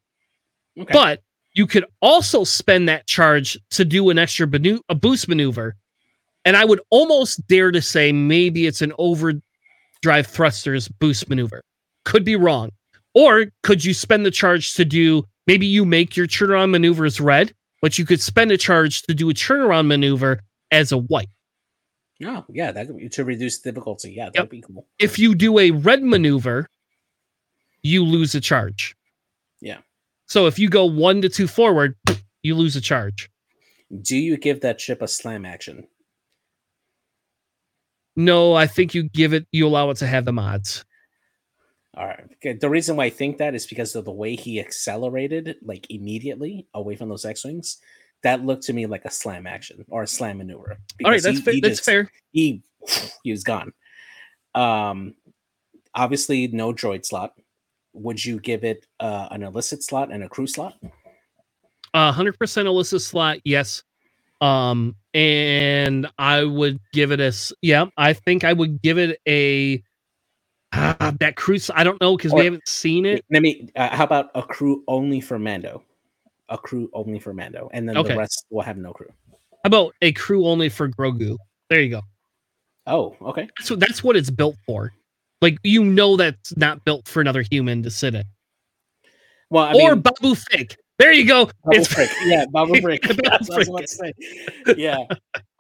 [0.79, 0.93] Okay.
[0.93, 1.23] But
[1.55, 5.77] you could also spend that charge to do an extra manu- a boost maneuver.
[6.45, 11.63] And I would almost dare to say maybe it's an overdrive thrusters boost maneuver.
[12.05, 12.71] Could be wrong.
[13.15, 17.55] Or could you spend the charge to do maybe you make your turnaround maneuvers red,
[17.81, 20.41] but you could spend a charge to do a turnaround maneuver
[20.71, 21.29] as a white.
[22.25, 24.13] oh, yeah, that to reduce difficulty.
[24.13, 24.87] Yeah, that'd be cool.
[24.99, 26.67] If you do a red maneuver,
[27.83, 28.97] you lose a charge.
[29.61, 29.79] Yeah.
[30.27, 31.97] So if you go one to two forward,
[32.43, 33.29] you lose a charge.
[34.01, 35.87] Do you give that ship a slam action?
[38.17, 40.85] No, I think you give it, you allow it to have the mods.
[41.97, 42.59] All right.
[42.61, 46.67] The reason why I think that is because of the way he accelerated, like immediately
[46.75, 47.79] away from those X wings.
[48.23, 50.79] That looked to me like a slam action or a slam maneuver.
[51.05, 51.55] All right, that's he- fair.
[51.55, 52.11] he That's just- fair.
[52.33, 52.63] He
[53.23, 53.73] he was gone.
[54.55, 55.15] Um,
[55.95, 57.35] obviously no droid slot.
[57.95, 60.75] Would you give it uh, an illicit slot and a crew slot?
[61.95, 63.83] Uh, 100% illicit slot, yes.
[64.41, 69.83] Um, and I would give it a, yeah, I think I would give it a,
[70.73, 71.59] ah, that crew.
[71.75, 73.25] I don't know, because we haven't seen it.
[73.31, 73.69] Let me.
[73.77, 75.83] Uh, how about a crew only for Mando?
[76.49, 78.13] A crew only for Mando, and then Okay.
[78.13, 79.09] the rest will have no crew.
[79.31, 81.37] How about a crew only for Grogu?
[81.71, 82.03] There you go.
[82.87, 83.49] Oh, okay.
[83.57, 84.93] That's what, that's what it's built for.
[85.41, 88.25] Like, you know, that's not built for another human to sit in.
[89.51, 90.75] Well, I or mean, Babu Fig.
[90.99, 91.47] There you go.
[91.65, 92.11] Babu It's Frik.
[92.27, 93.03] Yeah, Babu Frik.
[93.25, 94.13] That's what I was about to say.
[94.77, 94.99] Yeah.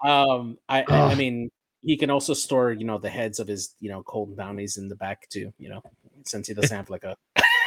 [0.05, 1.51] Um, I, I, I mean,
[1.83, 4.89] he can also store, you know, the heads of his, you know, cold bounties in
[4.89, 5.53] the back too.
[5.59, 5.83] You know,
[6.24, 7.16] since he doesn't have like a.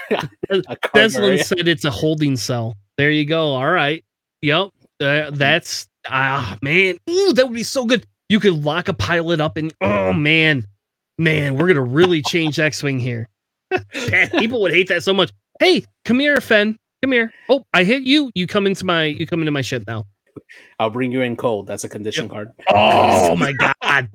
[0.12, 2.76] a Deslin said it's a holding cell.
[2.98, 3.54] There you go.
[3.54, 4.04] All right.
[4.42, 4.70] Yep.
[5.02, 6.98] Uh, that's ah man.
[7.10, 8.06] Ooh, that would be so good.
[8.30, 10.66] You could lock a pilot up and oh man,
[11.18, 13.30] man, we're gonna really change X-wing here.
[14.12, 15.32] Man, People would hate that so much.
[15.60, 16.78] Hey, come here, Fen.
[17.02, 17.32] Come here.
[17.50, 18.32] Oh, I hit you.
[18.36, 19.06] You come into my.
[19.06, 20.06] You come into my ship now.
[20.80, 21.68] I'll bring you in cold.
[21.68, 22.52] That's a condition card.
[22.70, 24.10] Oh my god.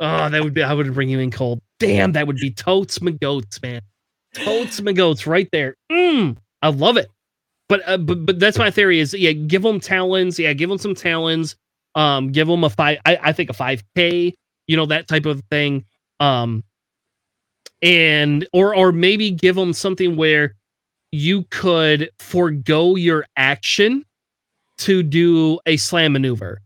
[0.00, 0.62] Oh, that would be.
[0.62, 1.60] I would bring you in cold.
[1.78, 3.82] Damn, that would be totes my goats, man.
[4.34, 5.76] Totes my goats, right there.
[5.90, 7.08] Mm, I love it.
[7.68, 9.00] But uh, but but that's my theory.
[9.00, 10.38] Is yeah, give them talons.
[10.38, 11.56] Yeah, give them some talons.
[11.94, 12.98] Um, give them a five.
[13.04, 14.34] I, I think a five k.
[14.66, 15.84] You know that type of thing.
[16.18, 16.64] Um,
[17.82, 20.54] and or or maybe give them something where
[21.12, 24.04] you could forego your action
[24.80, 26.60] to do a slam maneuver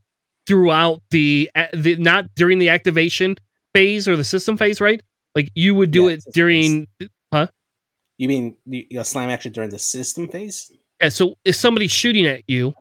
[0.46, 3.36] throughout the, the not during the activation
[3.72, 5.02] phase or the system phase, right?
[5.34, 6.86] Like you would do Yeah, it system
[7.32, 7.48] huh?
[8.18, 10.70] You mean you, you slam action during the system phase?
[11.00, 12.72] Yeah, so if somebody's shooting at you,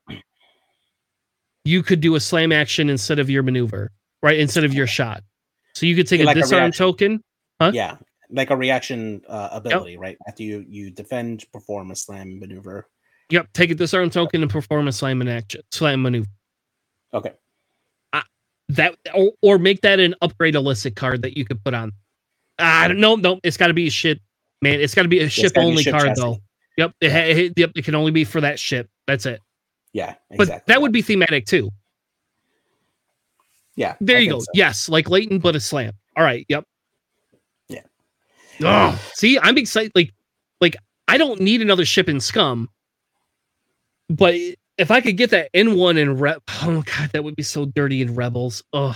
[1.66, 4.38] you could do a slam action instead of your maneuver, right?
[4.40, 5.24] Instead of your shot.
[5.74, 6.86] So you could take Yeah, a like a disarm reaction.
[6.86, 7.24] token.
[7.60, 7.72] Huh?
[7.74, 7.98] Yeah,
[8.30, 10.18] like a reaction uh, ability, right?
[10.28, 12.88] After you you defend, perform a slam maneuver.
[13.34, 16.28] Yep, take a disarm token and perform a slam in action, slam maneuver.
[17.16, 17.32] Okay.
[18.70, 21.92] That or, or make that an upgrade illicit card that you could put on.
[22.60, 23.16] I don't know.
[23.16, 24.20] No, it's got to be a ship,
[24.62, 24.80] man.
[24.80, 26.22] It's got to be a ship only ship card chassis.
[26.22, 26.38] though.
[26.78, 27.72] Yep, it, it, yep.
[27.76, 28.90] It can only be for that ship.
[29.06, 29.42] That's it.
[29.92, 31.70] Yeah, But that would be thematic too.
[33.76, 33.96] yeah.
[34.00, 34.40] There I you go.
[34.40, 34.46] so.
[34.54, 35.94] Yes, like Leighton, but a slam.
[36.16, 36.46] All right.
[36.50, 36.64] Yep.
[37.68, 37.82] Yeah.
[38.64, 39.92] Oh, see, I'm excited.
[39.94, 40.14] Like,
[40.62, 40.78] like
[41.10, 42.70] I don't need another ship in Scum,
[44.18, 44.36] but
[44.78, 48.02] if I could get that N1 in Rep, oh god, that would be so dirty
[48.02, 48.64] in Rebels.
[48.74, 48.96] Oh,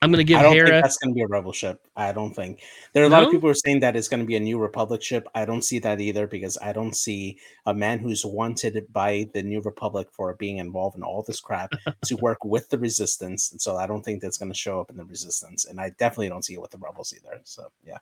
[0.00, 0.68] I'm gonna give I don't Hera.
[0.68, 1.80] think that's to be a rebel ship.
[1.96, 4.24] I don't think there are a lot of people who are saying that it's to
[4.24, 5.26] be a new Republic ship.
[5.34, 9.42] I don't see that either because I don't see a man who's wanted by the
[9.42, 11.72] New Republic for being involved in all this crap
[12.04, 13.50] to work with the Resistance.
[13.50, 16.28] And so I don't think that's to show up in the Resistance, and I definitely
[16.28, 17.40] don't see it with the Rebels either.
[17.42, 17.98] So yeah.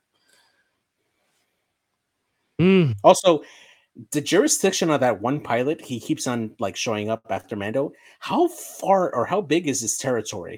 [2.60, 3.42] Mm, Also,
[4.12, 7.92] the jurisdiction of that one pilot, he keeps on like showing up after Mando.
[8.20, 10.56] How far or how big is his territory?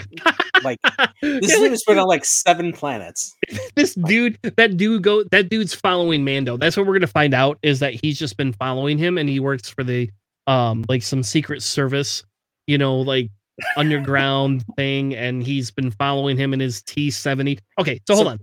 [0.65, 0.79] Like
[1.23, 3.35] this dude has been on like seven planets.
[3.77, 6.57] this dude, that dude go, that dude's following Mando.
[6.57, 9.39] That's what we're gonna find out is that he's just been following him, and he
[9.41, 10.11] works for the,
[10.49, 12.25] um, like some secret service,
[12.67, 13.31] you know, like
[13.77, 17.59] underground thing, and he's been following him in his T seventy.
[17.79, 18.41] Okay, so hold So- on.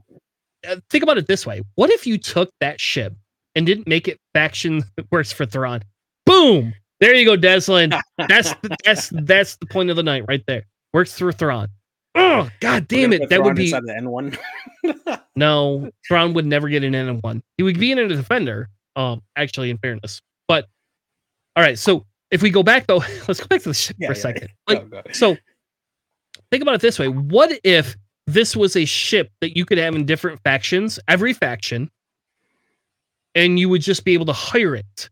[0.67, 3.13] Uh, think about it this way: What if you took that ship
[3.55, 5.81] and didn't make it faction that works for Thrawn?
[6.25, 6.73] Boom!
[6.99, 7.99] There you go, Deslin.
[8.17, 10.65] That's the, that's that's the point of the night right there.
[10.93, 11.67] Works through Thrawn.
[12.15, 13.29] Oh god damn it!
[13.29, 14.37] That would be the N one.
[15.35, 17.43] no, Thrawn would never get an N one.
[17.57, 18.69] He would be in a defender.
[18.95, 20.69] Um, actually, in fairness, but
[21.57, 21.77] all right.
[21.77, 24.47] So if we go back though, let's go back to the ship for a second.
[24.67, 25.35] Like, so
[26.49, 29.95] think about it this way: What if this was a ship that you could have
[29.95, 31.91] in different factions, every faction,
[33.35, 35.09] and you would just be able to hire it?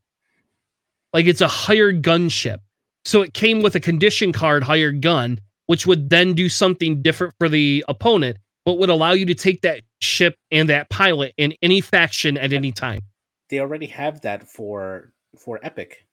[1.13, 2.57] Like it's a hired gunship.
[3.05, 7.33] So it came with a condition card hired gun, which would then do something different
[7.37, 11.53] for the opponent, but would allow you to take that ship and that pilot in
[11.61, 13.01] any faction at any time.
[13.49, 16.05] they already have that for for Epic.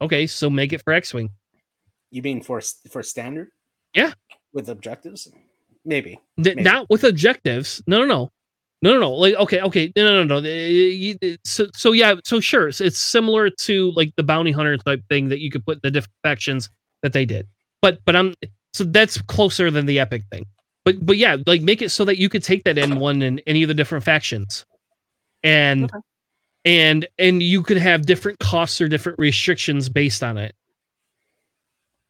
[0.00, 1.30] Okay, so make it for X-Wing.
[2.10, 2.60] You mean for
[2.90, 3.48] for standard?
[3.94, 4.12] Yeah.
[4.52, 5.28] With objectives?
[5.84, 6.20] Maybe.
[6.36, 6.62] Maybe.
[6.62, 7.82] not with objectives.
[7.86, 8.32] No, no, no,
[8.86, 9.12] no, no, no.
[9.12, 11.36] Like, okay, okay, no, no, no, no.
[11.44, 15.28] So, so yeah, so sure, so it's similar to like the bounty hunter type thing
[15.28, 16.70] that you could put the different factions
[17.02, 17.46] that they did.
[17.82, 18.34] But, but I'm
[18.72, 20.46] so that's closer than the epic thing.
[20.84, 23.40] But, but yeah, like make it so that you could take that N one in
[23.46, 24.64] any of the different factions,
[25.42, 25.98] and Okay.
[26.64, 30.54] and and you could have different costs or different restrictions based on it.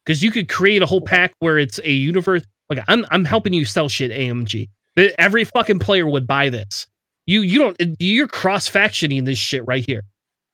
[0.05, 2.43] Because you could create a whole pack where it's a universe.
[2.69, 4.69] Like I'm I'm helping you sell shit, AMG.
[4.97, 6.87] Every fucking player would buy this.
[7.25, 10.03] You you don't you're cross factioning this shit right here.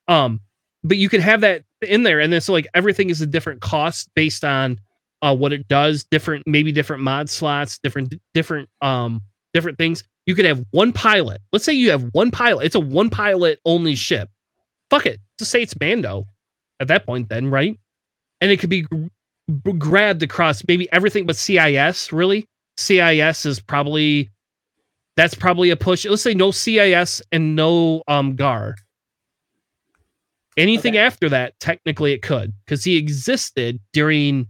[0.07, 0.41] Um,
[0.83, 3.61] but you could have that in there, and then so like everything is a different
[3.61, 4.79] cost based on
[5.21, 9.21] uh what it does, different maybe different mod slots, different different um
[9.53, 10.03] different things.
[10.25, 11.41] You could have one pilot.
[11.51, 12.65] Let's say you have one pilot.
[12.65, 14.29] It's a one pilot only ship.
[14.89, 15.19] Fuck it.
[15.37, 16.27] Just say it's Mando
[16.79, 17.77] at that point, then right?
[18.41, 18.85] And it could be
[19.77, 22.11] grabbed across maybe everything but CIS.
[22.11, 22.45] Really,
[22.77, 24.29] CIS is probably
[25.15, 26.05] that's probably a push.
[26.05, 28.75] Let's say no CIS and no um Gar.
[30.57, 30.99] Anything Okay.
[31.03, 34.47] after that, technically it could, because he existed during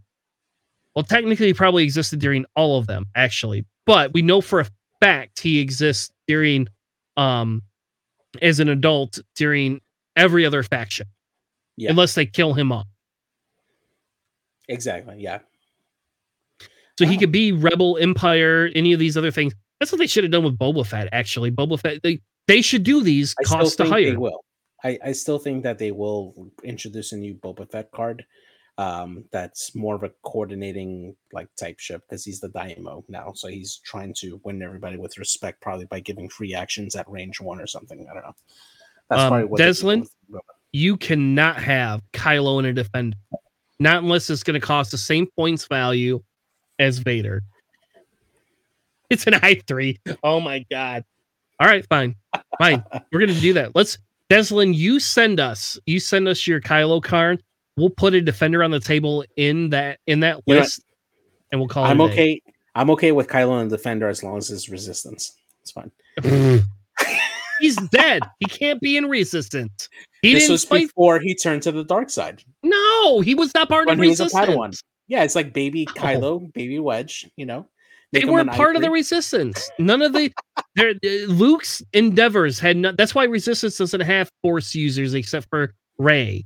[0.96, 3.66] Well, technically, he probably existed during all of them, actually.
[3.88, 4.68] But we know for a
[5.02, 6.68] fact he exists during,
[7.18, 7.64] um,
[8.44, 9.82] as an adult during
[10.16, 11.08] every other faction,
[11.78, 11.90] Yeah.
[11.90, 12.86] unless they kill him off.
[14.70, 15.16] Exactly.
[15.20, 15.40] Yeah.
[17.00, 19.54] So he could be Rebel Empire, any of these other things.
[19.84, 21.10] That's what they should have done with Boba Fett.
[21.12, 22.02] Actually, Boba Fett.
[22.04, 24.46] They they should do these I cost to think they will.
[24.82, 28.24] I, I still think that they will introduce a new Boba Fett card.
[28.78, 33.50] Um, that's more of a coordinating like type ship because he's the Daimyo now, so
[33.50, 37.60] he's trying to win everybody with respect, probably by giving free actions at range one
[37.60, 38.08] or something.
[38.10, 38.36] I don't know.
[39.10, 39.84] That's Um, probably what Deslin?
[39.84, 40.40] doing with Boba.
[40.72, 43.18] You cannot have Kylo in a defender,
[43.80, 46.24] not unless it's going to cost the same points value
[46.80, 47.44] as Vader.
[49.14, 50.00] It's an I three.
[50.24, 51.06] Oh my god!
[51.60, 52.16] All right, fine,
[52.58, 52.84] fine.
[53.12, 53.76] We're gonna do that.
[53.76, 54.00] Let's
[54.32, 54.74] Deslin.
[54.76, 55.80] You send us.
[55.86, 57.44] You send us your Kylo card.
[57.78, 60.84] We'll put a defender on the table in that in that You list,
[61.52, 61.86] and we'll call.
[61.86, 61.90] It.
[61.90, 62.04] I'm day.
[62.06, 62.42] okay.
[62.76, 65.32] I'm okay with Kylo and Defender as long as it's resistance.
[65.62, 65.92] It's fine.
[67.60, 68.24] He's dead.
[68.40, 69.90] He can't be in resistance.
[70.24, 70.88] He this didn't was fight.
[70.88, 74.10] before he turned to the dark side No, he was not part when of he
[74.10, 74.50] was a resistance.
[74.50, 74.84] Padawan.
[75.08, 75.94] Yeah, it's like baby oh.
[75.94, 77.30] Kylo, baby Wedge.
[77.38, 77.68] You know,
[78.14, 79.72] They weren't part of the resistance.
[79.80, 80.32] None of the
[80.76, 82.96] their uh, Luke's endeavors had not.
[82.96, 86.46] That's why resistance doesn't have force users except for Rey,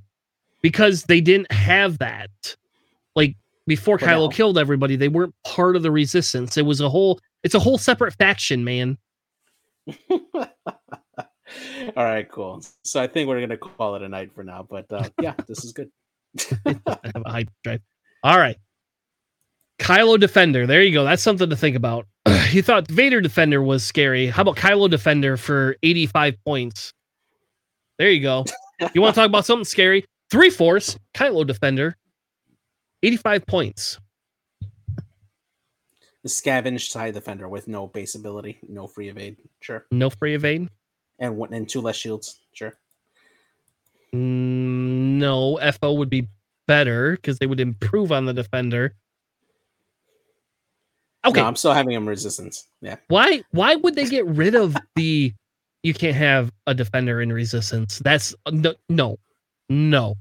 [0.61, 2.29] because they didn't have that.
[3.15, 3.35] Like
[3.67, 6.55] before For Kylo killed everybody, they weren't part of the resistance.
[6.55, 7.19] It was a whole.
[7.43, 8.97] It's a whole separate faction, man.
[10.09, 12.63] All right, cool.
[12.83, 14.65] So I think we're gonna call it a night for now.
[14.67, 15.91] But uh, yeah, this is good.
[16.65, 17.81] I have a hype drive.
[18.23, 18.57] All right.
[19.79, 20.65] Kylo Defender.
[20.65, 21.03] There you go.
[21.03, 22.07] That's something to think about.
[22.51, 24.27] you thought Vader Defender was scary.
[24.27, 26.93] How about Kylo Defender for 85 points?
[27.99, 28.45] There you go.
[28.93, 30.05] You want to talk about something scary?
[30.29, 31.95] Three Force, Kylo Defender,
[33.01, 33.99] 85 points.
[36.23, 39.37] The scavenged side defender with no base ability, no free evade.
[39.61, 40.67] Sure, No free evade.
[41.19, 42.41] and one and two less shields.
[42.53, 42.73] Sure.
[44.13, 46.27] Mm, no, FO would be
[46.67, 48.93] better because they would improve on the Defender.
[51.25, 51.41] Okay.
[51.41, 52.67] No, I'm still having him resistance.
[52.81, 52.97] Yeah.
[53.07, 55.33] Why why would they get rid of the
[55.83, 57.99] you can't have a defender in resistance?
[57.99, 59.17] That's no no
[59.69, 60.15] no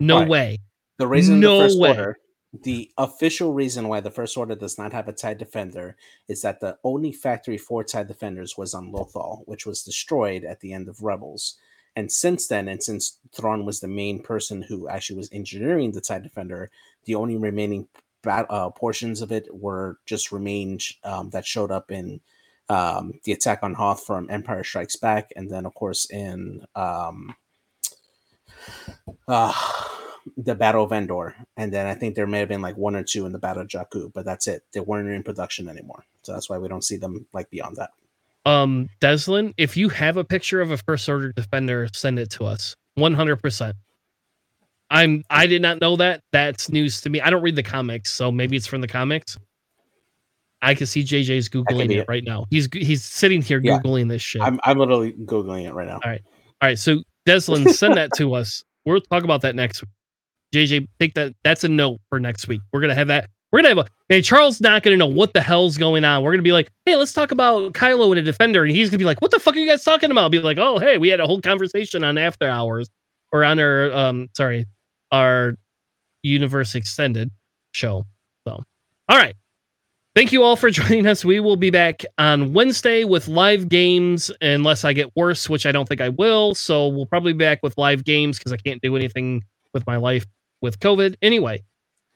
[0.00, 0.26] no Why?
[0.26, 0.58] way.
[0.98, 1.90] The reason No the first way.
[1.90, 2.18] order,
[2.64, 5.96] the official reason why the first order does not have a TIE defender
[6.28, 10.60] is that the only factory for TIE defenders was on Lothal, which was destroyed at
[10.60, 11.56] the end of Rebels.
[11.94, 16.00] And since then, and since Thrawn was the main person who actually was engineering the
[16.00, 16.70] TIE defender,
[17.04, 17.86] the only remaining
[18.28, 22.20] uh, portions of it were just remains um, that showed up in
[22.68, 27.34] um, the attack on Hoth from Empire Strikes Back, and then of course in um,
[29.26, 29.52] uh,
[30.36, 33.02] the Battle of Endor, and then I think there may have been like one or
[33.02, 34.62] two in the Battle of Jakku, but that's it.
[34.72, 37.90] They weren't in production anymore, so that's why we don't see them like beyond that.
[38.44, 42.44] Um Deslin, if you have a picture of a first order defender, send it to
[42.44, 42.74] us.
[42.98, 43.72] 100%.
[44.90, 46.22] I'm I did not know that.
[46.32, 47.20] That's news to me.
[47.20, 49.36] I don't read the comics, so maybe it's from the comics.
[50.60, 52.06] I can see JJ's googling it it.
[52.08, 52.46] right now.
[52.50, 53.78] He's he's sitting here Yeah.
[53.78, 54.42] googling this shit.
[54.42, 55.94] I'm I'm literally googling it right now.
[56.04, 56.22] All right,
[56.62, 56.78] all right.
[56.78, 58.62] so Deslin, send that to us.
[58.84, 59.90] We'll talk about that next week.
[60.54, 61.34] JJ, take that.
[61.44, 62.62] That's a note for next week.
[62.72, 63.28] We're gonna have that.
[63.52, 63.86] We're gonna have a.
[64.08, 66.22] Hey, Charles not gonna know what the hell's going on.
[66.22, 68.98] We're gonna be like, hey, let's talk about Kylo and a defender, and he's gonna
[68.98, 70.30] be like, what the fuck are you guys talking about?
[70.32, 72.88] be like, oh, hey, we had a whole conversation on After Hours
[73.30, 74.64] or on our um, sorry,
[75.12, 75.56] our
[76.22, 77.30] Universe Extended
[77.72, 78.06] show.
[78.46, 78.62] So,
[79.08, 79.34] all right.
[80.14, 81.24] Thank you all for joining us.
[81.24, 85.72] We will be back on Wednesday with live games, unless I get worse, which I
[85.72, 86.54] don't think I will.
[86.54, 89.96] So we'll probably be back with live games because I can't do anything with my
[89.96, 90.26] life
[90.60, 91.16] with COVID.
[91.22, 91.62] Anyway,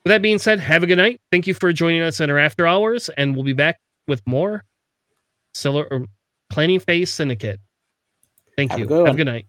[0.04, 1.20] with that being said, have a good night.
[1.30, 3.78] Thank you for joining us in our after hours, and we'll be back
[4.08, 4.64] with more
[5.64, 6.06] or
[6.50, 7.60] Planning Phase Syndicate.
[8.56, 8.88] Thank Have you.
[8.88, 9.46] Have a good night.